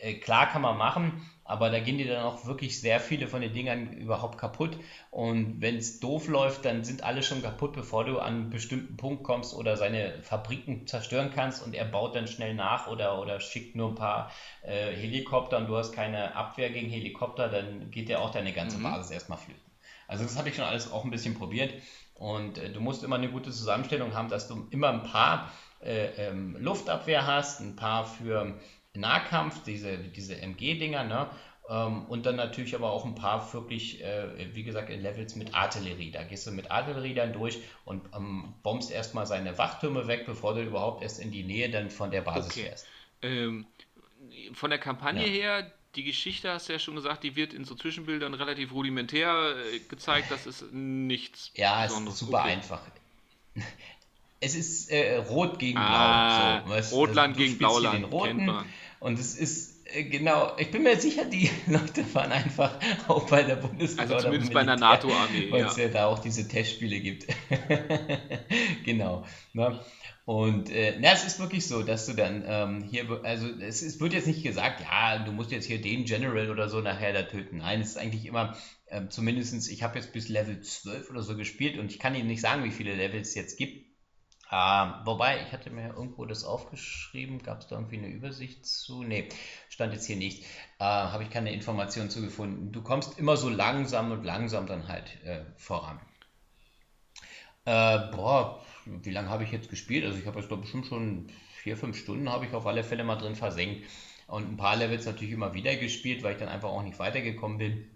[0.00, 3.40] Äh, klar kann man machen, aber da gehen dir dann auch wirklich sehr viele von
[3.40, 4.78] den Dingern überhaupt kaputt.
[5.10, 8.96] Und wenn es doof läuft, dann sind alle schon kaputt, bevor du an einen bestimmten
[8.96, 13.40] Punkt kommst oder seine Fabriken zerstören kannst und er baut dann schnell nach oder, oder
[13.40, 14.30] schickt nur ein paar
[14.62, 18.78] äh, Helikopter und du hast keine Abwehr gegen Helikopter, dann geht dir auch deine ganze
[18.78, 18.84] mhm.
[18.84, 19.70] Basis erstmal flöten.
[20.06, 21.74] Also das habe ich schon alles auch ein bisschen probiert.
[22.14, 26.28] Und äh, du musst immer eine gute Zusammenstellung haben, dass du immer ein paar äh,
[26.28, 28.54] ähm, Luftabwehr hast, ein paar für
[28.94, 31.30] Nahkampf, diese, diese MG-Dinger, ne?
[31.68, 35.54] Ähm, und dann natürlich aber auch ein paar wirklich, äh, wie gesagt, in Levels mit
[35.54, 36.10] Artillerie.
[36.10, 40.54] Da gehst du mit Artillerie dann durch und ähm, bombst erstmal seine Wachtürme weg, bevor
[40.54, 42.62] du überhaupt erst in die Nähe dann von der Basis okay.
[42.62, 42.86] fährst.
[43.22, 43.66] Ähm,
[44.52, 45.32] von der Kampagne ja.
[45.32, 49.54] her, die Geschichte hast du ja schon gesagt, die wird in so Zwischenbildern relativ rudimentär
[49.72, 50.30] äh, gezeigt.
[50.30, 51.52] Das ist nichts.
[51.54, 52.52] Ja, es ist super okay.
[52.52, 52.82] einfach.
[54.40, 56.80] Es ist äh, Rot gegen ah, Blau.
[56.80, 58.06] So, Rotland gegen Blauland.
[59.00, 63.42] Und es ist äh, genau, ich bin mir sicher, die Leute waren einfach auch bei
[63.42, 64.02] der Bundeswehr.
[64.02, 65.50] Also zumindest bei einer NATO-Armee.
[65.50, 65.84] Weil es ja.
[65.84, 67.26] ja da auch diese Testspiele gibt.
[68.84, 69.24] genau.
[69.52, 69.80] Ne?
[70.24, 74.00] Und äh, na, es ist wirklich so, dass du dann ähm, hier, also es, es,
[74.00, 77.22] wird jetzt nicht gesagt, ja, du musst jetzt hier den General oder so nachher da
[77.22, 77.58] töten.
[77.58, 81.36] Nein, es ist eigentlich immer, äh, zumindest, ich habe jetzt bis Level 12 oder so
[81.36, 83.89] gespielt und ich kann Ihnen nicht sagen, wie viele Levels es jetzt gibt.
[84.52, 89.04] Ähm, wobei, ich hatte mir irgendwo das aufgeschrieben, gab es da irgendwie eine Übersicht zu?
[89.04, 89.28] Nee,
[89.68, 90.42] stand jetzt hier nicht.
[90.80, 92.72] Äh, habe ich keine Informationen zu gefunden.
[92.72, 96.00] Du kommst immer so langsam und langsam dann halt äh, voran.
[97.64, 100.04] Äh, boah, wie lange habe ich jetzt gespielt?
[100.04, 103.04] Also ich habe jetzt glaube bestimmt schon vier, fünf Stunden habe ich auf alle Fälle
[103.04, 103.86] mal drin versenkt.
[104.26, 107.58] Und ein paar Levels natürlich immer wieder gespielt, weil ich dann einfach auch nicht weitergekommen
[107.58, 107.88] bin.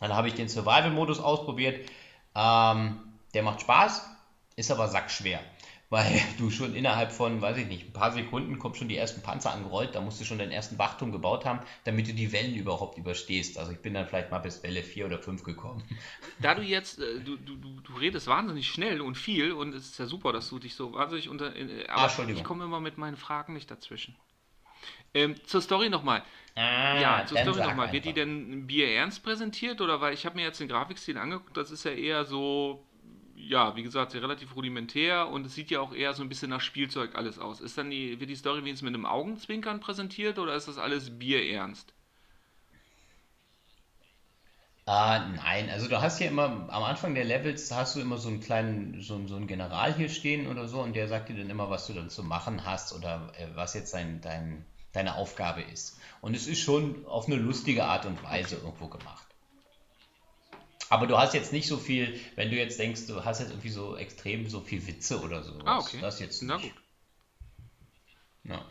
[0.00, 1.88] Dann habe ich den Survival-Modus ausprobiert.
[2.34, 3.00] Ähm,
[3.32, 4.06] der macht Spaß,
[4.56, 5.40] ist aber sackschwer
[5.88, 9.22] weil du schon innerhalb von, weiß ich nicht, ein paar Sekunden kommt schon die ersten
[9.22, 12.54] Panzer angerollt, da musst du schon den ersten Wachturm gebaut haben, damit du die Wellen
[12.54, 13.58] überhaupt überstehst.
[13.58, 15.82] Also ich bin dann vielleicht mal bis Welle 4 oder 5 gekommen.
[16.38, 19.98] Da du jetzt, äh, du, du, du redest wahnsinnig schnell und viel und es ist
[19.98, 21.56] ja super, dass du dich so wahnsinnig unter...
[21.56, 24.14] Äh, aber ah, ich komme immer mit meinen Fragen nicht dazwischen.
[25.14, 26.22] Ähm, zur Story nochmal.
[26.54, 27.92] Ah, ja, zur Story nochmal.
[27.92, 31.56] Wird die denn Bier ernst präsentiert oder weil ich habe mir jetzt den Grafikstil angeguckt,
[31.56, 32.85] das ist ja eher so
[33.36, 36.60] ja, wie gesagt, relativ rudimentär und es sieht ja auch eher so ein bisschen nach
[36.60, 37.60] Spielzeug alles aus.
[37.60, 41.18] Ist dann die, wird die Story wenigstens mit einem Augenzwinkern präsentiert oder ist das alles
[41.18, 41.92] bierernst?
[44.88, 48.28] Ah, nein, also du hast ja immer, am Anfang der Levels hast du immer so
[48.28, 51.50] einen kleinen, so, so einen General hier stehen oder so und der sagt dir dann
[51.50, 55.62] immer, was du dann zu machen hast oder äh, was jetzt dein, dein, deine Aufgabe
[55.62, 55.98] ist.
[56.20, 59.35] Und es ist schon auf eine lustige Art und Weise irgendwo gemacht.
[60.88, 63.70] Aber du hast jetzt nicht so viel, wenn du jetzt denkst, du hast jetzt irgendwie
[63.70, 65.58] so extrem so viel Witze oder so.
[65.64, 65.98] Ah, okay.
[66.00, 66.48] Das jetzt nicht.
[66.48, 66.74] Na gut.
[68.44, 68.64] Ja.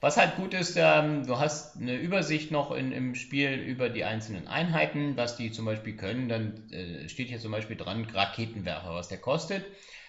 [0.00, 4.02] Was halt gut ist, ähm, du hast eine Übersicht noch in, im Spiel über die
[4.02, 6.28] einzelnen Einheiten, was die zum Beispiel können.
[6.28, 9.64] Dann äh, steht hier zum Beispiel dran Raketenwerfer, was der kostet.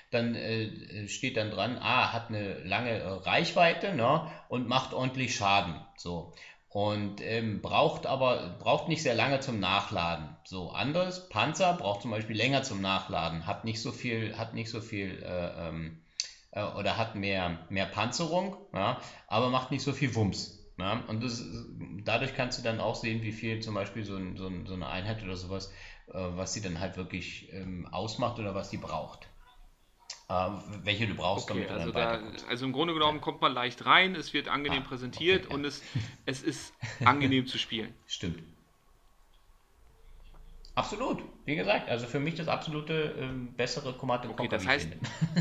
[0.10, 5.36] Dann äh, steht dann dran, ah, hat eine lange äh, Reichweite ne, und macht ordentlich
[5.36, 5.75] Schaden.
[5.95, 6.34] So
[6.73, 10.36] und ähm, braucht aber braucht nicht sehr lange zum Nachladen.
[10.43, 14.69] So anderes Panzer braucht zum Beispiel länger zum Nachladen, hat nicht so viel hat nicht
[14.71, 16.01] so viel äh, ähm,
[16.51, 20.59] äh, oder hat mehr mehr Panzerung, ja, aber macht nicht so viel Wumms.
[20.79, 21.43] Ja, und das,
[22.03, 24.73] dadurch kannst du dann auch sehen, wie viel zum Beispiel so, ein, so, ein, so
[24.73, 25.71] eine Einheit oder sowas,
[26.07, 29.29] äh, was sie dann halt wirklich ähm, ausmacht oder was sie braucht.
[30.34, 30.50] Äh,
[30.84, 33.24] welche du brauchst, okay, damit du also, da, also im Grunde genommen ja.
[33.24, 35.82] kommt man leicht rein, es wird angenehm ah, präsentiert okay, und es,
[36.26, 36.74] es ist
[37.06, 37.93] angenehm zu spielen.
[38.08, 38.41] Stimmt.
[40.76, 44.89] Absolut, wie gesagt, also für mich das absolute ähm, bessere Command okay, das heißt,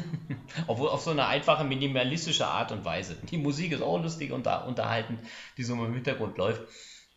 [0.66, 3.16] Obwohl auf so eine einfache, minimalistische Art und Weise.
[3.30, 5.20] Die Musik ist auch lustig und unter, unterhaltend,
[5.56, 6.62] die so im Hintergrund läuft.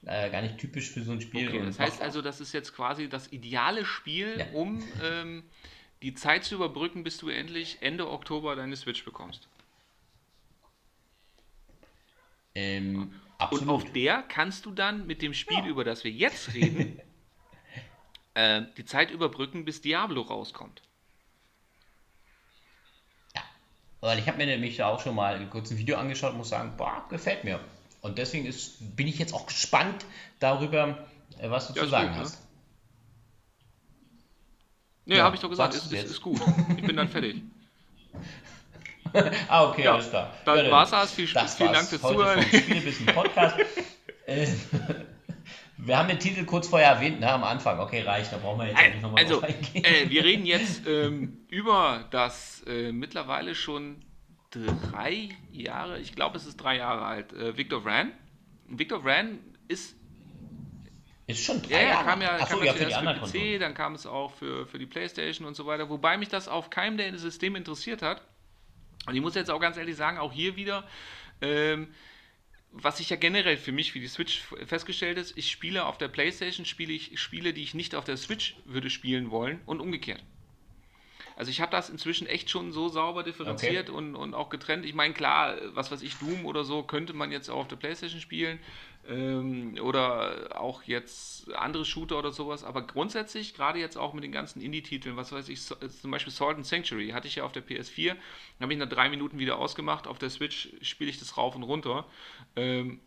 [0.06, 1.50] Äh, gar nicht typisch für so ein Spiel.
[1.50, 4.46] Okay, das heißt also, das ist jetzt quasi das ideale Spiel, ja.
[4.54, 5.44] um ähm,
[6.02, 9.48] die Zeit zu überbrücken, bis du endlich Ende Oktober deine Switch bekommst.
[12.54, 13.14] Ähm,
[13.52, 15.66] und auf der kannst du dann mit dem Spiel, ja.
[15.66, 17.02] über das wir jetzt reden,
[18.34, 20.82] äh, die Zeit überbrücken, bis Diablo rauskommt.
[23.36, 23.44] Ja,
[24.00, 26.76] weil ich habe mir nämlich auch schon mal ein kurzes Video angeschaut und muss sagen,
[26.78, 27.60] boah, gefällt mir.
[28.02, 30.06] Und deswegen ist, bin ich jetzt auch gespannt
[30.40, 31.08] darüber,
[31.40, 32.22] äh, was du ja, zu sagen gut, ne?
[32.22, 32.40] hast.
[32.40, 32.45] Ne?
[35.06, 36.40] Ja, habe ich doch gesagt, ist, ist, ist, gut.
[36.78, 37.42] Ich bin dann fertig.
[39.48, 40.34] ah, okay, ja, alles klar.
[40.46, 41.14] Dann ja, war's das.
[41.14, 42.46] Viel, das vielen Dank fürs Zuhören.
[43.14, 43.58] Podcast.
[44.28, 44.48] Äh,
[45.78, 47.80] wir haben den Titel kurz vorher erwähnt, ne, am Anfang.
[47.80, 52.06] Okay, reicht, da brauchen wir jetzt nicht nochmal Also, äh, wir reden jetzt ähm, über
[52.10, 54.04] das äh, mittlerweile schon
[54.50, 58.12] drei Jahre, ich glaube, es ist drei Jahre alt, äh, Victor Vran.
[58.68, 59.96] Victor Vran ist
[61.28, 63.74] ist schon drei ja, ja, kam ja, Achso, kam ja, für, die für PC, dann
[63.74, 66.98] kam es auch für, für die Playstation und so weiter, wobei mich das auf keinem
[66.98, 68.22] der Systeme interessiert hat.
[69.08, 70.88] Und ich muss jetzt auch ganz ehrlich sagen, auch hier wieder,
[71.42, 71.94] ähm,
[72.72, 76.10] was ich ja generell für mich für die Switch festgestellt ist, ich spiele auf der
[76.10, 80.24] Playstation, spiele ich Spiele, die ich nicht auf der Switch würde spielen wollen und umgekehrt.
[81.38, 83.98] Also ich habe das inzwischen echt schon so sauber differenziert okay.
[83.98, 84.86] und, und auch getrennt.
[84.86, 87.76] Ich meine, klar, was weiß ich, Doom oder so könnte man jetzt auch auf der
[87.76, 88.60] Playstation spielen
[89.08, 94.32] ähm, oder auch jetzt andere Shooter oder sowas, aber grundsätzlich, gerade jetzt auch mit den
[94.32, 97.52] ganzen Indie-Titeln, was weiß ich, so, zum Beispiel Salt and Sanctuary hatte ich ja auf
[97.52, 98.16] der PS4,
[98.60, 101.64] habe ich nach drei Minuten wieder ausgemacht, auf der Switch spiele ich das rauf und
[101.64, 102.06] runter.
[102.56, 103.00] Ähm,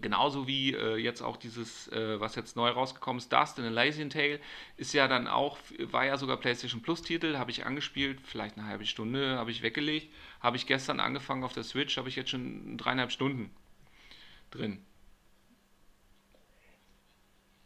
[0.00, 3.68] Genauso wie äh, jetzt auch dieses, äh, was jetzt neu rausgekommen ist, Dust in a
[3.68, 4.40] Lazy Tale,
[4.76, 8.66] ist ja dann auch, war ja sogar PlayStation Plus Titel, habe ich angespielt, vielleicht eine
[8.66, 12.30] halbe Stunde, habe ich weggelegt, habe ich gestern angefangen auf der Switch, habe ich jetzt
[12.30, 13.54] schon dreieinhalb Stunden
[14.50, 14.84] drin.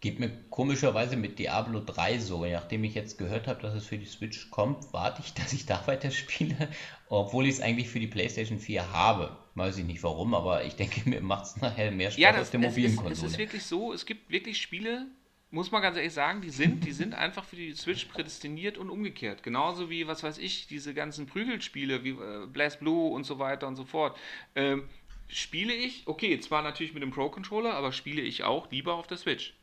[0.01, 2.47] Geht mir komischerweise mit Diablo 3 so.
[2.47, 5.67] Nachdem ich jetzt gehört habe, dass es für die Switch kommt, warte ich, dass ich
[5.67, 6.69] da weiterspiele,
[7.09, 9.37] obwohl ich es eigentlich für die PlayStation 4 habe.
[9.55, 12.43] Weiß ich nicht warum, aber ich denke, mir macht es nachher mehr Spaß ja, das,
[12.43, 13.13] auf der mobilen Konsole.
[13.15, 15.07] Es ist wirklich so, es gibt wirklich Spiele,
[15.51, 18.91] muss man ganz ehrlich sagen, die sind, die sind einfach für die Switch prädestiniert und
[18.91, 19.43] umgekehrt.
[19.43, 23.67] Genauso wie, was weiß ich, diese ganzen Prügelspiele wie äh, Blast Blue und so weiter
[23.67, 24.17] und so fort.
[24.55, 24.89] Ähm,
[25.27, 29.17] spiele ich, okay, zwar natürlich mit dem Pro-Controller, aber spiele ich auch lieber auf der
[29.17, 29.55] Switch.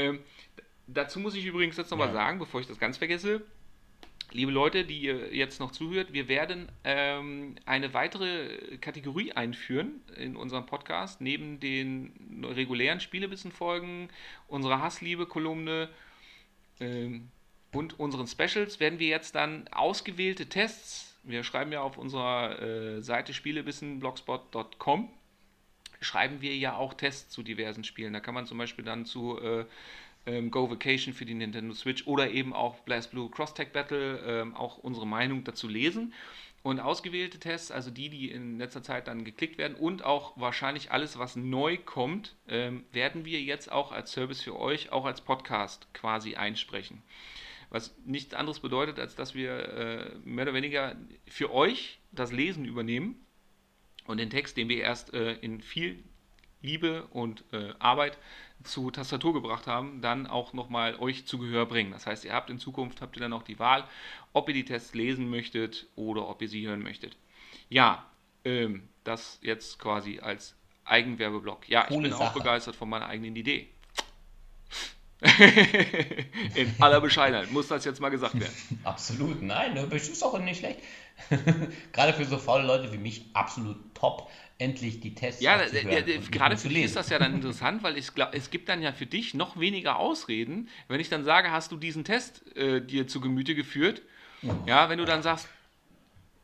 [0.00, 0.20] Ähm,
[0.86, 2.14] dazu muss ich übrigens jetzt nochmal ja.
[2.14, 3.42] sagen, bevor ich das ganz vergesse,
[4.32, 10.36] liebe Leute, die ihr jetzt noch zuhört, wir werden ähm, eine weitere Kategorie einführen in
[10.36, 14.08] unserem Podcast, neben den regulären Spielewissen-Folgen,
[14.48, 15.88] unserer Hassliebe-Kolumne
[16.80, 17.30] ähm,
[17.72, 23.02] und unseren Specials, werden wir jetzt dann ausgewählte Tests, wir schreiben ja auf unserer äh,
[23.02, 25.10] Seite spielewissen.blogspot.com,
[26.00, 28.12] schreiben wir ja auch Tests zu diversen Spielen.
[28.12, 29.64] Da kann man zum Beispiel dann zu äh,
[30.26, 34.54] ähm, Go Vacation für die Nintendo Switch oder eben auch BlazBlue Cross Tag Battle ähm,
[34.54, 36.12] auch unsere Meinung dazu lesen.
[36.62, 40.92] Und ausgewählte Tests, also die, die in letzter Zeit dann geklickt werden und auch wahrscheinlich
[40.92, 45.22] alles, was neu kommt, ähm, werden wir jetzt auch als Service für euch, auch als
[45.22, 47.02] Podcast quasi einsprechen.
[47.70, 52.66] Was nichts anderes bedeutet, als dass wir äh, mehr oder weniger für euch das Lesen
[52.66, 53.24] übernehmen
[54.06, 56.02] und den Text, den wir erst äh, in viel
[56.62, 58.18] Liebe und äh, Arbeit
[58.64, 61.92] zu Tastatur gebracht haben, dann auch nochmal euch zu Gehör bringen.
[61.92, 63.84] Das heißt, ihr habt in Zukunft, habt ihr dann auch die Wahl,
[64.32, 67.16] ob ihr die Tests lesen möchtet oder ob ihr sie hören möchtet.
[67.70, 68.06] Ja,
[68.44, 71.68] ähm, das jetzt quasi als Eigenwerbeblock.
[71.68, 72.24] Ja, Coole ich bin Sache.
[72.24, 73.68] auch begeistert von meiner eigenen Idee.
[76.54, 78.54] in aller Bescheidenheit muss das jetzt mal gesagt werden.
[78.84, 80.80] Absolut, nein, das ist auch nicht schlecht.
[81.92, 85.58] Gerade für so faule Leute wie mich absolut top, endlich die Tests Ja,
[86.30, 88.92] gerade für dich ist das ja dann interessant, weil ich glaub, es gibt dann ja
[88.92, 93.06] für dich noch weniger Ausreden, wenn ich dann sage, hast du diesen Test äh, dir
[93.06, 94.00] zu Gemüte geführt?
[94.40, 94.62] Mhm.
[94.66, 95.48] Ja, wenn du dann sagst,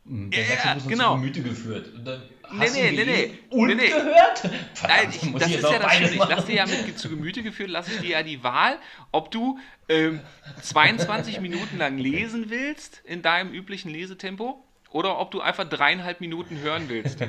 [0.09, 1.15] der ja, sagt, genau.
[1.15, 1.93] zu Gemüte geführt.
[1.93, 3.37] Und dann hast nee, nee, nee, nee.
[3.49, 3.89] Und nee, nee.
[3.89, 4.39] gehört?
[4.73, 6.11] Verdammt, Nein, ich, das ist ja das Schöne.
[6.11, 8.79] Ich lasse dir ja mit zu Gemüte geführt, lasse ich dir ja die Wahl,
[9.11, 10.21] ob du ähm,
[10.61, 16.59] 22 Minuten lang lesen willst in deinem üblichen Lesetempo oder ob du einfach dreieinhalb Minuten
[16.59, 17.19] hören willst.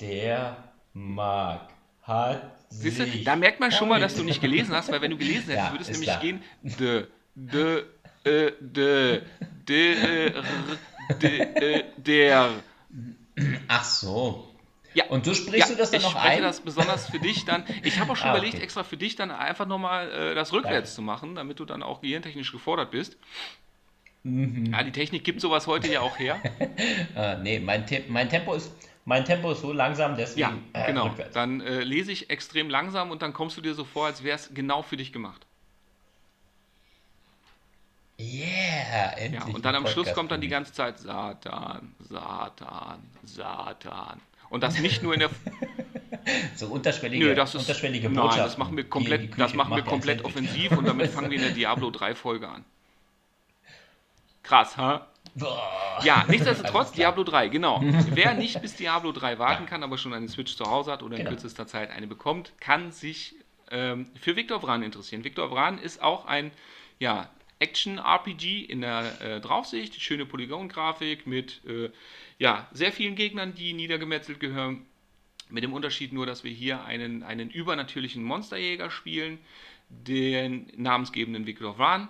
[0.00, 0.56] Der
[0.92, 1.70] Marc
[2.02, 5.10] hat Siehst du, da merkt man schon mal, dass du nicht gelesen hast, weil wenn
[5.10, 6.20] du gelesen hättest, ja, würde es nämlich klar.
[6.20, 7.84] gehen de, de,
[8.24, 9.22] äh, de,
[9.68, 10.32] de, äh,
[11.20, 12.50] de, äh, der.
[13.68, 14.48] Ach so.
[14.94, 16.20] Ja, und du sprichst ja, du das dann noch ein?
[16.20, 17.64] Ich spreche das besonders für dich dann.
[17.82, 18.64] Ich habe auch schon ah, überlegt, okay.
[18.64, 20.96] extra für dich dann einfach nochmal äh, das rückwärts Danke.
[20.96, 23.16] zu machen, damit du dann auch gehirntechnisch gefordert bist.
[24.22, 24.72] Mhm.
[24.72, 26.40] Ja, die Technik gibt sowas heute ja auch her.
[27.16, 28.72] äh, nee, mein, Te mein, Tempo ist,
[29.04, 30.64] mein Tempo ist so langsam, deswegen.
[30.74, 31.06] Ja, genau.
[31.06, 31.34] Rückwärts.
[31.34, 34.36] Dann äh, lese ich extrem langsam und dann kommst du dir so vor, als wäre
[34.36, 35.46] es genau für dich gemacht.
[38.22, 39.40] Yeah, endlich.
[39.40, 44.20] Ja, und dann am Schluss kommt dann die ganze Zeit Satan, Satan, Satan.
[44.48, 45.30] Und das nicht nur in der.
[46.56, 50.24] so unterschwellige, Nö, das ist, unterschwellige Nein, das machen wir komplett, das machen wir komplett
[50.24, 52.64] offensiv und damit fangen wir in der Diablo 3 Folge an.
[54.42, 55.06] Krass, ha?
[55.34, 55.98] Boah.
[56.04, 57.80] Ja, nichtsdestotrotz Diablo 3, genau.
[57.82, 61.14] Wer nicht bis Diablo 3 warten kann, aber schon eine Switch zu Hause hat oder
[61.16, 61.30] in genau.
[61.30, 63.34] kürzester Zeit eine bekommt, kann sich
[63.70, 65.24] ähm, für Viktor Vran interessieren.
[65.24, 66.50] Viktor Vran ist auch ein
[67.02, 67.28] ja,
[67.62, 71.90] Action-RPG in der äh, Draufsicht, schöne Polygon-Grafik mit äh,
[72.38, 74.84] ja, sehr vielen Gegnern, die niedergemetzelt gehören.
[75.48, 79.38] Mit dem Unterschied nur, dass wir hier einen, einen übernatürlichen Monsterjäger spielen,
[79.88, 82.08] den namensgebenden Viktor Vran.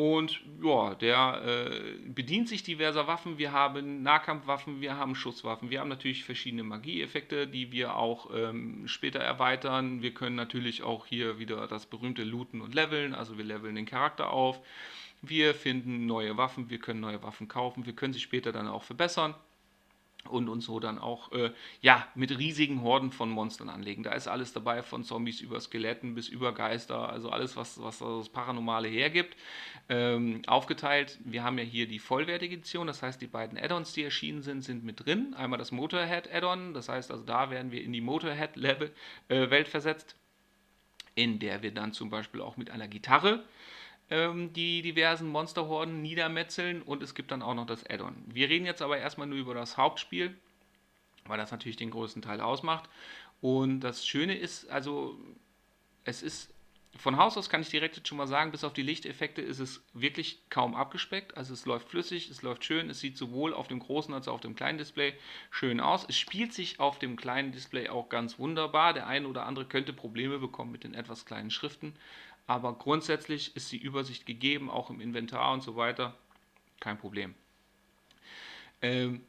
[0.00, 3.36] Und ja, der äh, bedient sich diverser Waffen.
[3.36, 8.88] Wir haben Nahkampfwaffen, wir haben Schusswaffen, wir haben natürlich verschiedene Magieeffekte, die wir auch ähm,
[8.88, 10.00] später erweitern.
[10.00, 13.84] Wir können natürlich auch hier wieder das berühmte Looten und Leveln, also wir leveln den
[13.84, 14.58] Charakter auf.
[15.20, 18.84] Wir finden neue Waffen, wir können neue Waffen kaufen, wir können sie später dann auch
[18.84, 19.34] verbessern
[20.28, 24.02] und uns so dann auch äh, ja, mit riesigen Horden von Monstern anlegen.
[24.02, 27.98] Da ist alles dabei, von Zombies über Skeletten bis über Geister, also alles, was, was
[27.98, 29.36] das Paranormale hergibt,
[29.88, 31.18] ähm, aufgeteilt.
[31.24, 34.62] Wir haben ja hier die vollwertige Edition, das heißt, die beiden Add-ons, die erschienen sind,
[34.62, 35.34] sind mit drin.
[35.34, 38.92] Einmal das Motorhead-Add-on, das heißt, also da werden wir in die Motorhead-Welt
[39.28, 40.16] äh, versetzt,
[41.14, 43.44] in der wir dann zum Beispiel auch mit einer Gitarre
[44.10, 48.16] ähm, die diversen Monsterhorden niedermetzeln und es gibt dann auch noch das Add-on.
[48.26, 50.36] Wir reden jetzt aber erstmal nur über das Hauptspiel,
[51.26, 52.88] weil das natürlich den größten Teil ausmacht.
[53.40, 55.18] Und das Schöne ist, also
[56.04, 56.52] es ist
[56.96, 59.60] von Haus aus kann ich direkt jetzt schon mal sagen, bis auf die Lichteffekte ist
[59.60, 61.36] es wirklich kaum abgespeckt.
[61.36, 64.34] Also es läuft flüssig, es läuft schön, es sieht sowohl auf dem großen als auch
[64.34, 65.14] auf dem kleinen Display
[65.50, 66.04] schön aus.
[66.08, 68.92] Es spielt sich auf dem kleinen Display auch ganz wunderbar.
[68.92, 71.94] Der eine oder andere könnte Probleme bekommen mit den etwas kleinen Schriften
[72.50, 76.16] aber grundsätzlich ist die Übersicht gegeben, auch im Inventar und so weiter.
[76.80, 77.36] Kein Problem.
[78.82, 79.20] Ähm,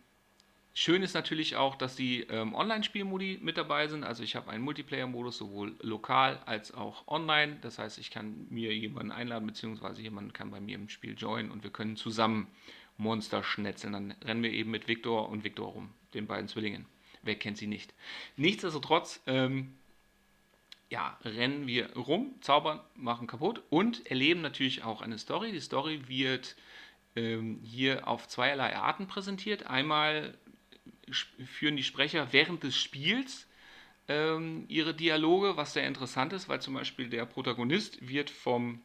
[0.73, 4.03] schön ist natürlich auch, dass die ähm, Online-Spielmodi mit dabei sind.
[4.03, 7.59] Also ich habe einen Multiplayer-Modus sowohl lokal als auch online.
[7.61, 11.51] Das heißt, ich kann mir jemanden einladen, beziehungsweise jemand kann bei mir im Spiel joinen
[11.51, 12.47] und wir können zusammen
[12.97, 13.93] Monster schnetzeln.
[13.93, 16.87] Dann rennen wir eben mit Victor und Victor rum, den beiden Zwillingen.
[17.21, 17.93] Wer kennt sie nicht?
[18.35, 19.75] Nichtsdestotrotz ähm,
[20.91, 25.53] ja, rennen wir rum, zaubern, machen kaputt und erleben natürlich auch eine Story.
[25.53, 26.57] Die Story wird
[27.15, 29.67] ähm, hier auf zweierlei Arten präsentiert.
[29.67, 30.37] Einmal
[31.09, 33.47] führen die Sprecher während des Spiels
[34.09, 38.81] ähm, ihre Dialoge, was sehr interessant ist, weil zum Beispiel der Protagonist wird vom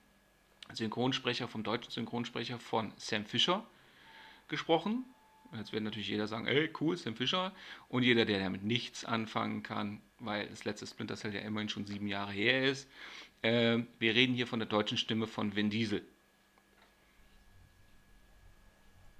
[0.72, 3.66] Synchronsprecher, vom deutschen Synchronsprecher von Sam Fisher
[4.46, 5.04] gesprochen.
[5.56, 7.52] Jetzt wird natürlich jeder sagen, ey, cool, Sam Fisher.
[7.88, 11.86] Und jeder, der damit nichts anfangen kann, weil das letzte Splinter Cell ja immerhin schon
[11.86, 12.88] sieben Jahre her ist.
[13.42, 16.02] Äh, wir reden hier von der deutschen Stimme von Vin Diesel.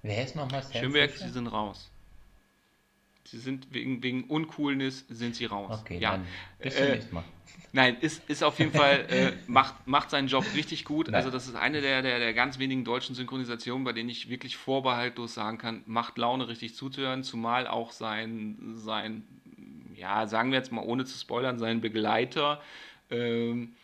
[0.03, 1.91] Wer ist nochmal Sam Schönberg, Sie sind raus.
[3.27, 5.79] Sie sind wegen, wegen Uncoolness sind sie raus.
[5.81, 6.11] Okay, ja.
[6.11, 6.27] dann
[6.59, 7.23] bis zum äh, Mal.
[7.73, 11.07] Nein, ist, ist auf jeden Fall, äh, macht, macht seinen Job richtig gut.
[11.07, 11.15] Nein.
[11.15, 14.55] Also das ist eine der, der, der ganz wenigen deutschen Synchronisationen, bei denen ich wirklich
[14.55, 19.23] vorbehaltlos sagen kann, macht Laune richtig zuzuhören, zumal auch sein, sein
[19.97, 22.61] ja, sagen wir jetzt mal ohne zu spoilern, sein Begleiter
[23.09, 23.75] ähm,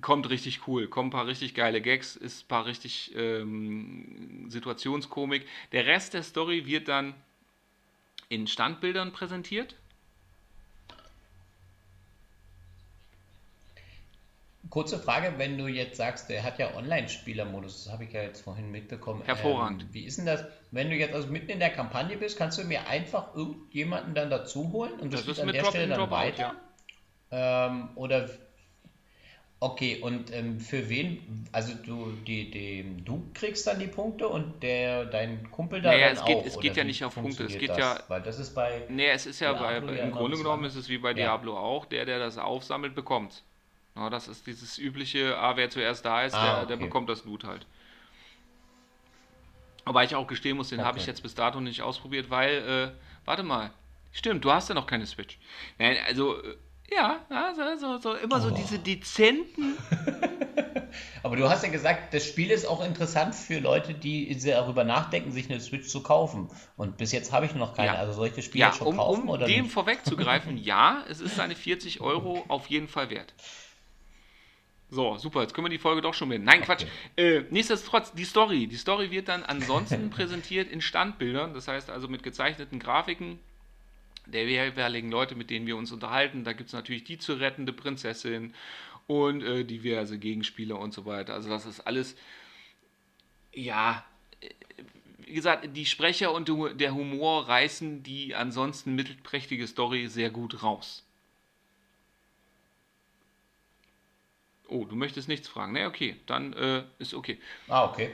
[0.00, 5.46] kommt richtig cool, kommen ein paar richtig geile Gags, ist ein paar richtig ähm, Situationskomik.
[5.72, 7.14] Der Rest der Story wird dann
[8.28, 9.76] in Standbildern präsentiert.
[14.70, 18.40] Kurze Frage, wenn du jetzt sagst, der hat ja Online-Spieler-Modus, das habe ich ja jetzt
[18.40, 19.22] vorhin mitbekommen.
[19.24, 19.82] Hervorragend.
[19.82, 22.58] Ähm, wie ist denn das, wenn du jetzt also mitten in der Kampagne bist, kannst
[22.58, 26.10] du mir einfach irgendjemanden dann dazu holen und das, das ist an der Stelle dann
[26.10, 26.54] weiter?
[27.30, 27.66] Ja.
[27.66, 28.28] Ähm, oder
[29.64, 34.62] Okay, und ähm, für wen, also du, die, die, du kriegst dann die Punkte und
[34.62, 37.44] der, dein Kumpel da naja, dann es geht, auch, es geht ja nicht auf Punkte,
[37.44, 37.78] es geht das?
[37.78, 37.98] ja...
[38.08, 38.82] Weil das ist bei...
[38.90, 41.14] Nee, es ist ja bei, im Grunde genommen ist es wie bei ja.
[41.14, 43.42] Diablo auch, der, der das aufsammelt, bekommt.
[43.96, 46.66] Ja, das ist dieses übliche, ah, wer zuerst da ist, ah, der, okay.
[46.68, 47.66] der bekommt das Loot halt.
[49.84, 50.88] Aber ich auch gestehen muss, den okay.
[50.88, 53.70] habe ich jetzt bis dato nicht ausprobiert, weil, äh, warte mal,
[54.12, 55.38] stimmt, du hast ja noch keine Switch.
[55.78, 56.56] Nein, also, äh,
[56.90, 58.40] ja, also, so, so, immer oh.
[58.40, 59.76] so diese dezenten.
[61.22, 65.32] Aber du hast ja gesagt, das Spiel ist auch interessant für Leute, die darüber nachdenken,
[65.32, 66.50] sich eine Switch zu kaufen.
[66.76, 67.94] Und bis jetzt habe ich noch keine.
[67.94, 67.94] Ja.
[67.94, 69.22] Also soll ich das Spiel ja, schon um, kaufen?
[69.22, 69.72] Um oder dem nicht?
[69.72, 73.32] vorwegzugreifen, ja, es ist seine 40 Euro auf jeden Fall wert.
[74.94, 76.46] So, super, jetzt können wir die Folge doch schon beenden.
[76.46, 76.66] Nein, okay.
[76.66, 76.86] Quatsch.
[77.16, 78.68] Äh, nichtsdestotrotz, die Story.
[78.68, 83.40] Die Story wird dann ansonsten präsentiert in Standbildern, das heißt also mit gezeichneten Grafiken
[84.26, 86.44] der jeweiligen Leute, mit denen wir uns unterhalten.
[86.44, 88.54] Da gibt es natürlich die zu rettende Prinzessin
[89.08, 91.34] und äh, diverse Gegenspieler und so weiter.
[91.34, 92.16] Also das ist alles,
[93.52, 94.04] ja,
[94.40, 94.48] äh,
[95.18, 96.48] wie gesagt, die Sprecher und
[96.80, 101.03] der Humor reißen die ansonsten mittelprächtige Story sehr gut raus.
[104.74, 105.72] Oh, du möchtest nichts fragen.
[105.72, 107.38] Ne, okay, dann äh, ist okay.
[107.68, 108.10] Ah, okay.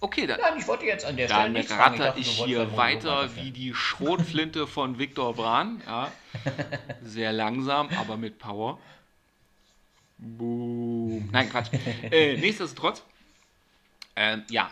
[0.00, 3.36] Okay, dann, Nein, ich wollte jetzt an der Stelle dann ratter ich, ich hier weiter
[3.36, 5.80] wie die Schrotflinte von Viktor Bran.
[5.86, 6.10] Ja.
[7.02, 8.80] Sehr langsam, aber mit Power.
[10.18, 11.28] Boom.
[11.32, 11.70] Nein, Quatsch.
[12.10, 13.04] Äh, nichtsdestotrotz,
[14.16, 14.68] äh, ja,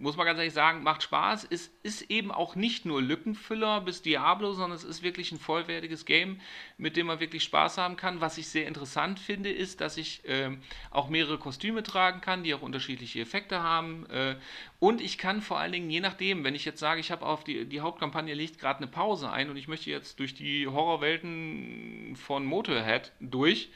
[0.00, 1.46] muss man ganz ehrlich sagen, macht Spaß.
[1.50, 6.06] Es ist eben auch nicht nur Lückenfüller bis Diablo, sondern es ist wirklich ein vollwertiges
[6.06, 6.40] Game,
[6.78, 8.22] mit dem man wirklich Spaß haben kann.
[8.22, 10.56] Was ich sehr interessant finde, ist, dass ich äh,
[10.90, 14.06] auch mehrere Kostüme tragen kann, die auch unterschiedliche Effekte haben.
[14.06, 14.36] Äh,
[14.78, 17.44] und ich kann vor allen Dingen, je nachdem, wenn ich jetzt sage, ich habe auf
[17.44, 22.16] die, die Hauptkampagne legt gerade eine Pause ein und ich möchte jetzt durch die Horrorwelten
[22.16, 23.68] von Motorhead durch,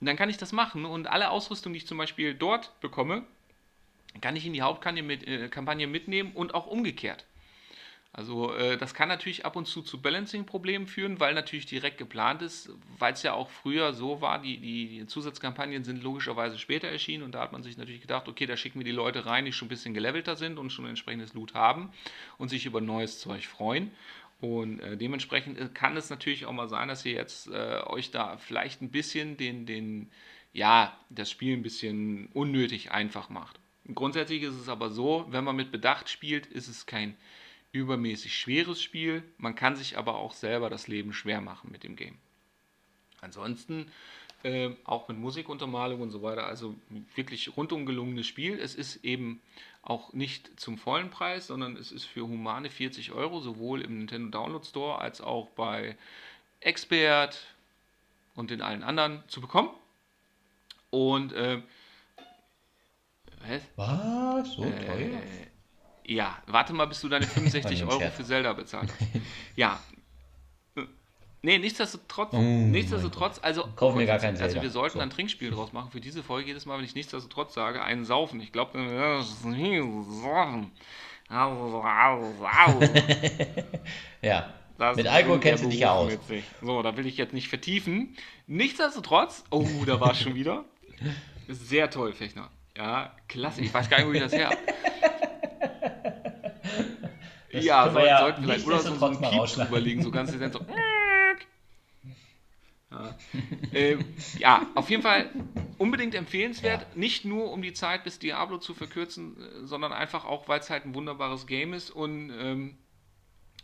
[0.00, 3.24] dann kann ich das machen und alle Ausrüstung, die ich zum Beispiel dort bekomme,
[4.20, 7.26] kann ich in die Hauptkampagne mit, äh, mitnehmen und auch umgekehrt.
[8.14, 12.42] Also äh, das kann natürlich ab und zu zu Balancing-Problemen führen, weil natürlich direkt geplant
[12.42, 17.22] ist, weil es ja auch früher so war, die, die, Zusatzkampagnen sind logischerweise später erschienen
[17.22, 19.52] und da hat man sich natürlich gedacht, okay, da schicken wir die Leute rein, die
[19.52, 21.90] schon ein bisschen gelevelter sind und schon entsprechendes Loot haben
[22.36, 23.90] und sich über neues Zeug freuen.
[24.42, 28.10] Und äh, dementsprechend äh, kann es natürlich auch mal sein, dass ihr jetzt äh, euch
[28.10, 30.10] da vielleicht ein bisschen den, den,
[30.52, 33.61] ja, das Spiel ein bisschen unnötig einfach macht.
[33.94, 37.16] Grundsätzlich ist es aber so, wenn man mit Bedacht spielt, ist es kein
[37.72, 39.22] übermäßig schweres Spiel.
[39.38, 42.18] Man kann sich aber auch selber das Leben schwer machen mit dem Game.
[43.20, 43.90] Ansonsten
[44.44, 46.74] äh, auch mit Musikuntermalung und so weiter, also
[47.14, 48.58] wirklich rundum gelungenes Spiel.
[48.58, 49.40] Es ist eben
[49.82, 54.38] auch nicht zum vollen Preis, sondern es ist für humane 40 Euro, sowohl im Nintendo
[54.38, 55.96] Download Store als auch bei
[56.60, 57.38] Expert
[58.34, 59.70] und den allen anderen zu bekommen.
[60.90, 61.62] Und äh,
[63.46, 63.62] was?
[63.76, 64.52] Was?
[64.52, 65.20] So äh, teuer?
[66.04, 69.08] Ja, warte mal, bis du deine 65 Euro für Zelda bezahlt hast.
[69.56, 69.80] Ja.
[71.44, 75.00] Nee, nichtsdestotrotz, oh nichtsdestotrotz, also, Kauf mir gar kein also wir sollten so.
[75.00, 76.46] ein Trinkspiel draus machen für diese Folge.
[76.46, 78.40] Jedes Mal, wenn ich nichtsdestotrotz sage, einen saufen.
[78.40, 78.78] Ich glaube,
[84.22, 84.54] ja.
[84.78, 86.12] Das Mit Alkohol kennst du dich ja aus.
[86.60, 88.16] So, da will ich jetzt nicht vertiefen.
[88.46, 90.64] Nichtsdestotrotz, oh, da war es schon wieder.
[91.48, 92.50] Sehr toll, Fechner.
[92.76, 93.60] Ja, klasse.
[93.60, 94.50] Ich weiß gar nicht, wo ich das her
[97.52, 100.60] das Ja, soll, ja sollten vielleicht oder so, so einen liegen, so ganz dezent so.
[102.90, 103.16] Ja.
[103.72, 104.04] ähm,
[104.38, 105.30] ja, auf jeden Fall
[105.78, 106.82] unbedingt empfehlenswert.
[106.82, 106.86] Ja.
[106.94, 110.68] Nicht nur um die Zeit bis Diablo zu verkürzen, äh, sondern einfach auch, weil es
[110.68, 112.76] halt ein wunderbares Game ist und ähm,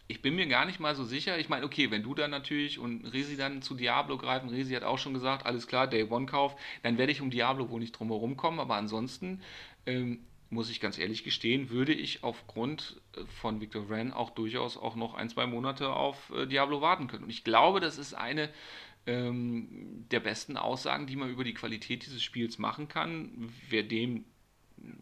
[0.08, 1.38] ich bin mir gar nicht mal so sicher.
[1.38, 4.82] Ich meine, okay, wenn du dann natürlich und Resi dann zu Diablo greifen, Resi hat
[4.82, 7.92] auch schon gesagt, alles klar, Day One Kauf, dann werde ich um Diablo wohl nicht
[7.92, 8.58] drum herum kommen.
[8.58, 9.42] Aber ansonsten
[9.84, 14.78] ähm, muss ich ganz ehrlich gestehen, würde ich aufgrund äh, von Victor Wren auch durchaus
[14.78, 17.24] auch noch ein, zwei Monate auf äh, Diablo warten können.
[17.24, 18.48] Und ich glaube, das ist eine
[19.06, 23.52] ähm, der besten Aussagen, die man über die Qualität dieses Spiels machen kann.
[23.68, 24.24] Wer dem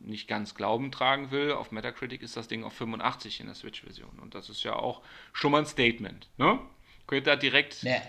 [0.01, 4.19] nicht ganz Glauben tragen will, auf Metacritic ist das Ding auf 85 in der Switch-Version.
[4.21, 5.03] Und das ist ja auch
[5.33, 6.29] schon mal ein Statement.
[6.37, 6.59] Ne?
[7.07, 7.83] Könnt ihr da direkt.
[7.83, 8.01] Nee.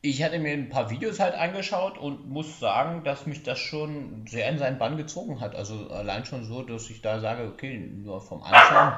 [0.00, 4.26] Ich hatte mir ein paar Videos halt angeschaut und muss sagen, dass mich das schon
[4.28, 5.56] sehr in seinen Bann gezogen hat.
[5.56, 8.94] Also allein schon so, dass ich da sage, okay, nur vom Anschauen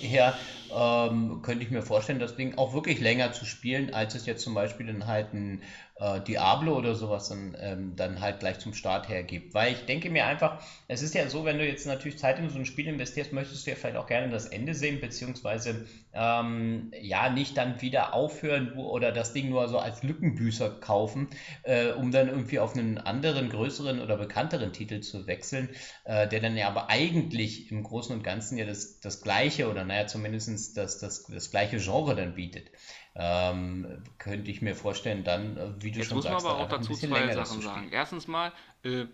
[0.00, 0.34] her
[0.74, 4.42] ähm, könnte ich mir vorstellen, das Ding auch wirklich länger zu spielen, als es jetzt
[4.42, 5.62] zum Beispiel dann halt ein
[6.04, 9.54] äh, Diablo oder sowas dann, ähm, dann halt gleich zum Start hergibt.
[9.54, 12.50] Weil ich denke mir einfach, es ist ja so, wenn du jetzt natürlich Zeit in
[12.50, 16.90] so ein Spiel investierst, möchtest du ja vielleicht auch gerne das Ende sehen, beziehungsweise ähm,
[17.00, 21.28] ja nicht dann wieder aufhören oder das Ding nur so als Lückenbüßer kaufen,
[21.62, 25.70] äh, um dann irgendwie auf einen anderen, größeren oder bekannteren Titel zu wechseln,
[26.04, 29.84] äh, der dann ja aber eigentlich im Großen und Ganzen ja das, das gleiche oder
[29.84, 32.70] naja zumindest das, das, das gleiche Genre dann bietet
[33.16, 36.64] ähm, könnte ich mir vorstellen, dann, äh, wie du Jetzt schon sagst, muss man aber
[36.64, 37.88] auch dazu zwei Sachen sagen.
[37.92, 38.52] Erstens mal,
[38.82, 39.06] äh,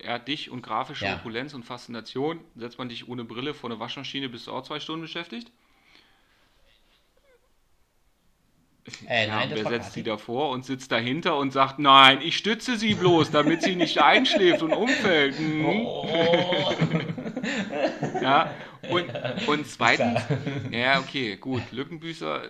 [0.00, 1.14] er hat dich und grafische ja.
[1.14, 2.40] Opulenz und Faszination.
[2.56, 5.52] Setzt man dich ohne Brille vor eine Waschmaschine, bist du auch zwei Stunden beschäftigt?
[9.08, 12.76] Äh, ja, nein, wer setzt sie davor und sitzt dahinter und sagt, nein, ich stütze
[12.76, 15.38] sie bloß, damit sie nicht einschläft und umfällt.
[15.38, 15.86] Mhm.
[15.86, 16.04] Oh.
[18.20, 18.52] ja,
[18.90, 19.08] und,
[19.46, 20.20] und zweitens,
[20.72, 22.42] ja, okay, gut, Lückenbüßer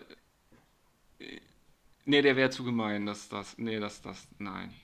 [2.05, 3.57] Nee, der wäre zu gemein, dass das.
[3.59, 4.27] Nee, das, das.
[4.39, 4.75] Nein.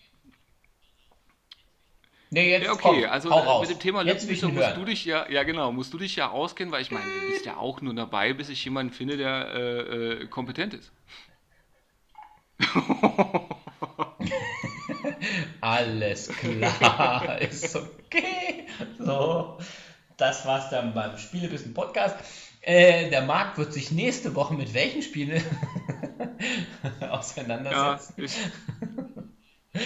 [2.31, 5.45] Nee, jetzt ja, okay, komm, also mit dem Thema Lückenbüßer musst du dich ja, ja
[5.45, 8.35] genau, musst du dich ja auskennen, weil ich meine, du bist ja auch nur dabei,
[8.35, 9.79] bis ich jemanden finde, der äh,
[10.23, 10.93] äh, kompetent ist.
[15.63, 18.67] Alles klar, ist okay.
[18.99, 19.59] So,
[20.19, 22.19] das war's dann beim Spielebissen Podcast.
[22.61, 25.43] Äh, der Markt wird sich nächste Woche mit welchen Spielen
[27.01, 28.15] auseinandersetzen.
[28.17, 28.27] Ja,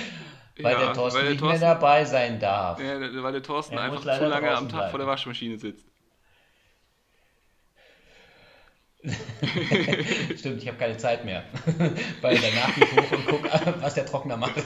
[0.60, 2.78] Weil ja, der Thorsten weil der nicht Thorsten, mehr dabei sein darf.
[2.80, 4.90] Ja, weil der Thorsten er einfach zu lange am Tag bleiben.
[4.90, 5.86] vor der Waschmaschine sitzt.
[10.38, 11.44] Stimmt, ich habe keine Zeit mehr.
[12.20, 13.50] Weil danach gehe ich hoch und gucke,
[13.80, 14.62] was der Trockner macht.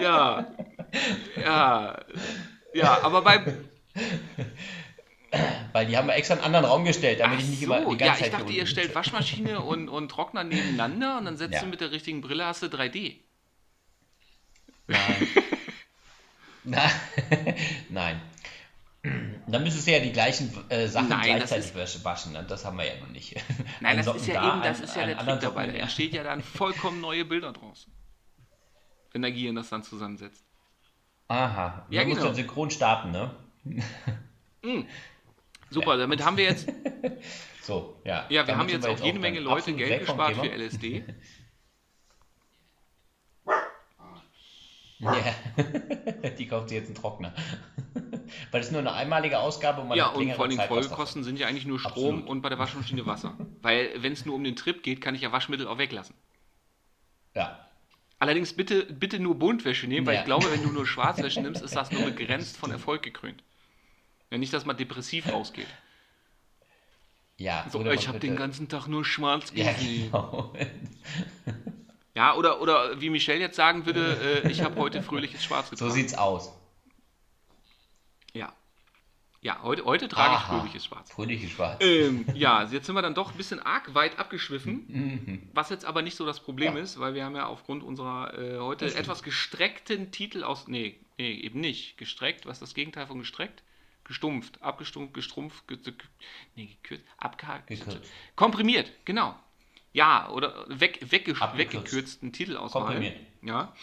[0.00, 0.46] ja.
[1.36, 1.98] Ja.
[2.74, 3.68] Ja, aber beim.
[5.72, 7.80] Weil die haben wir extra einen anderen Raum gestellt, damit Ach ich nicht so, immer
[7.90, 8.20] die ganze ja, Zeit.
[8.20, 11.60] Ja, ich dachte, ihr stellt Waschmaschine und, und Trockner nebeneinander und dann setzt ja.
[11.60, 13.16] du mit der richtigen Brille hast du 3D.
[14.86, 15.28] Nein.
[17.88, 18.20] Nein.
[19.48, 22.32] Dann müsstest du ja die gleichen äh, Sachen Nein, gleichzeitig ist, waschen.
[22.34, 22.44] Ne?
[22.48, 23.34] Das haben wir ja noch nicht.
[23.80, 25.66] Nein, das ist ja da, eben, das ein, ist ja der Trick dabei.
[25.66, 27.88] Da entsteht ja dann vollkommen neue Bilder draus.
[29.10, 30.44] Wenn der Gehirn das dann zusammensetzt.
[31.26, 31.86] Aha.
[31.90, 32.14] Ja, genau.
[32.14, 33.34] musst dann synchron starten, ne?
[34.62, 34.82] Mm.
[35.72, 36.68] Super, damit haben wir jetzt.
[37.62, 38.26] so, ja.
[38.28, 41.04] Ja, wir haben jetzt auch jede Menge Leute Geld gespart für LSD.
[45.02, 45.34] Ja,
[46.38, 47.34] die kauft sie jetzt einen Trockner.
[48.52, 51.40] Weil das ist nur eine einmalige Ausgabe und man Ja, und vor allem Folgekosten sind
[51.40, 52.28] ja eigentlich nur Strom Absolut.
[52.28, 53.36] und bei der Waschmaschine Wasser.
[53.62, 56.14] Weil, wenn es nur um den Trip geht, kann ich ja Waschmittel auch weglassen.
[57.34, 57.68] Ja.
[58.20, 60.20] Allerdings bitte, bitte nur Buntwäsche nehmen, weil ja.
[60.20, 63.42] ich glaube, wenn du nur Schwarzwäsche nimmst, ist das nur begrenzt von Erfolg gekrönt.
[64.32, 65.68] Ja, nicht, dass man depressiv rausgeht.
[67.36, 70.10] Ja, so, ich habe den ganzen Tag nur schwarz gesehen.
[70.10, 70.54] Ja, genau.
[72.14, 75.90] ja, oder, oder wie Michelle jetzt sagen würde, äh, ich habe heute fröhliches Schwarz getragen.
[75.90, 76.52] So sieht's aus.
[78.32, 78.52] Ja.
[79.40, 81.10] Ja, heute, heute trage Aha, ich fröhliches Schwarz.
[81.10, 81.82] Fröhliches Schwarz.
[81.82, 85.50] Ähm, ja, jetzt sind wir dann doch ein bisschen arg weit abgeschwiffen, mhm.
[85.52, 86.82] was jetzt aber nicht so das Problem ja.
[86.82, 90.68] ist, weil wir haben ja aufgrund unserer äh, heute etwas gestreckten Titel aus.
[90.68, 91.98] Nee, nee, eben nicht.
[91.98, 93.62] Gestreckt, was ist das Gegenteil von gestreckt?
[94.12, 95.78] Gestumpft, abgestumpft, gestrumpft, ge,
[96.54, 97.72] nee, gekürzt, abgehakt,
[98.36, 99.34] komprimiert, genau.
[99.94, 102.84] Ja, oder weg, wegge, weggekürzten Titel auswählen.
[102.84, 103.20] Komprimiert.
[103.40, 103.74] Ja.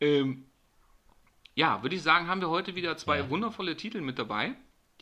[0.00, 0.46] Ähm,
[1.56, 3.30] ja, würde ich sagen, haben wir heute wieder zwei ja.
[3.30, 4.54] wundervolle Titel mit dabei,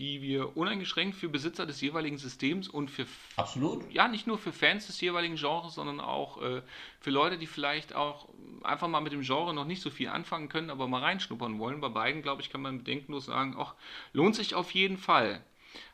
[0.03, 4.53] die wir uneingeschränkt für Besitzer des jeweiligen Systems und für absolut ja nicht nur für
[4.53, 6.63] Fans des jeweiligen Genres, sondern auch äh,
[6.99, 8.29] für Leute, die vielleicht auch
[8.65, 11.81] einfach mal mit dem Genre noch nicht so viel anfangen können, aber mal reinschnuppern wollen.
[11.81, 13.75] Bei beiden, glaube ich, kann man bedenkenlos sagen, ach,
[14.13, 15.41] lohnt sich auf jeden Fall.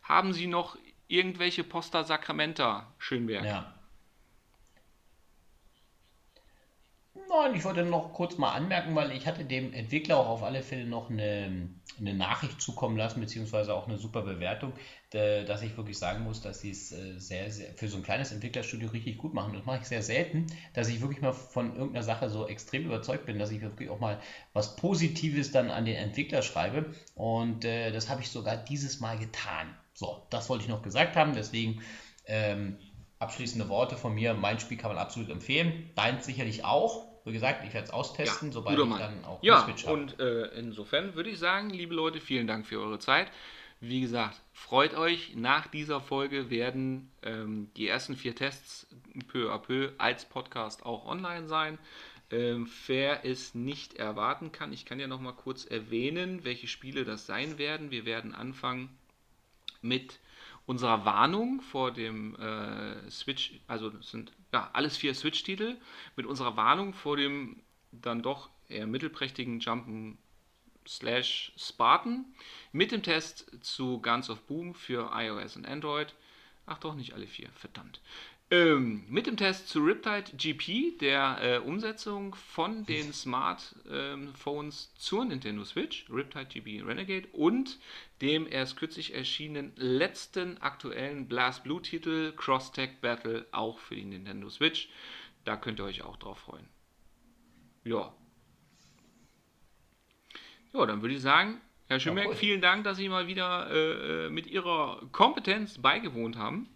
[0.03, 0.79] Haben Sie noch
[1.09, 3.45] irgendwelche Posta Sacramenta, Schönberg?
[3.45, 3.78] Ja.
[7.31, 10.63] Nein, ich wollte noch kurz mal anmerken, weil ich hatte dem Entwickler auch auf alle
[10.63, 11.69] Fälle noch eine,
[11.99, 14.73] eine Nachricht zukommen lassen, beziehungsweise auch eine super Bewertung,
[15.11, 18.33] dass ich wirklich sagen muss, dass sie es äh, sehr, sehr für so ein kleines
[18.33, 19.53] Entwicklerstudio richtig gut machen.
[19.53, 23.27] Das mache ich sehr selten, dass ich wirklich mal von irgendeiner Sache so extrem überzeugt
[23.27, 24.21] bin, dass ich wirklich auch mal
[24.55, 26.95] was Positives dann an den Entwickler schreibe.
[27.15, 29.75] Und äh, das habe ich sogar dieses Mal getan.
[29.93, 31.83] So, das wollte ich noch gesagt haben, deswegen.
[32.25, 32.79] Ähm,
[33.21, 34.35] abschließende Worte von mir.
[34.35, 35.91] Mein Spiel kann man absolut empfehlen.
[35.97, 37.08] Deins sicherlich auch.
[37.29, 39.95] Wie gesagt, ich werde es austesten, ja, sobald ich dann auch ja, Switch habe.
[39.95, 43.31] Und äh, insofern würde ich sagen, liebe Leute, vielen Dank für eure Zeit.
[43.81, 48.89] Wie gesagt, freut euch, nach dieser Folge werden ähm, die ersten vier Tests
[49.29, 51.79] peu à peu als Podcast auch online sein.
[52.31, 57.05] Ähm, wer es nicht erwarten kann, ich kann ja noch mal kurz erwähnen, welche Spiele
[57.05, 57.91] das sein werden.
[57.91, 58.91] Wir werden anfangen
[59.81, 60.19] mit
[60.69, 65.79] unserer Warnung vor dem äh, Switch, also sind ja alles vier Switch-Titel,
[66.15, 70.19] mit unserer Warnung vor dem dann doch eher mittelprächtigen Jumpen
[70.87, 72.27] slash Spartan
[72.71, 76.15] mit dem Test zu Guns of Boom für iOS und Android.
[76.67, 78.03] Ach doch, nicht alle vier, verdammt.
[78.51, 85.25] Ähm, mit dem Test zu Riptide GP, der äh, Umsetzung von den Smartphones ähm, zur
[85.27, 87.79] Nintendo Switch, Riptide GP Renegade und
[88.23, 94.07] dem erst kürzlich erschienenen letzten aktuellen Blast Blue Titel Cross Tech Battle auch für die
[94.07, 94.89] Nintendo Switch.
[95.45, 96.69] Da könnt ihr euch auch drauf freuen.
[97.85, 98.15] Ja.
[100.73, 102.35] Ja, dann würde ich sagen, Herr cool.
[102.35, 106.69] vielen Dank, dass Sie mal wieder äh, äh mit Ihrer Kompetenz beigewohnt haben.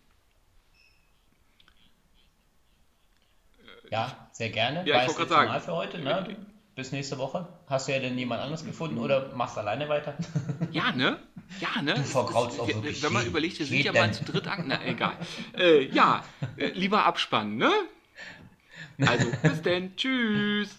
[3.93, 4.87] Ja, sehr gerne.
[4.87, 5.61] Ja, War ich wollte gerade sagen.
[5.61, 6.35] für heute, ne?
[6.75, 7.47] Bis nächste Woche.
[7.67, 10.15] Hast du ja denn jemand anderes gefunden oder machst alleine weiter?
[10.73, 11.19] Ja, ne?
[11.61, 11.93] Ja, ne?
[11.93, 13.03] Du vergraulst auch wirklich.
[13.03, 14.65] Wenn man überlegt, wir sind ja mal zu dritt an.
[14.69, 15.13] Na, egal.
[15.59, 16.25] Äh, ja,
[16.57, 17.71] äh, lieber abspannen, ne?
[19.07, 19.95] Also, bis denn.
[19.95, 20.71] Tschüss.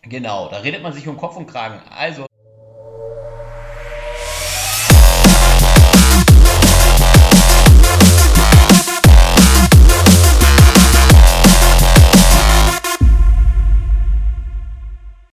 [0.00, 1.82] Genau, da redet man sich um Kopf und Kragen.
[1.90, 2.24] Also,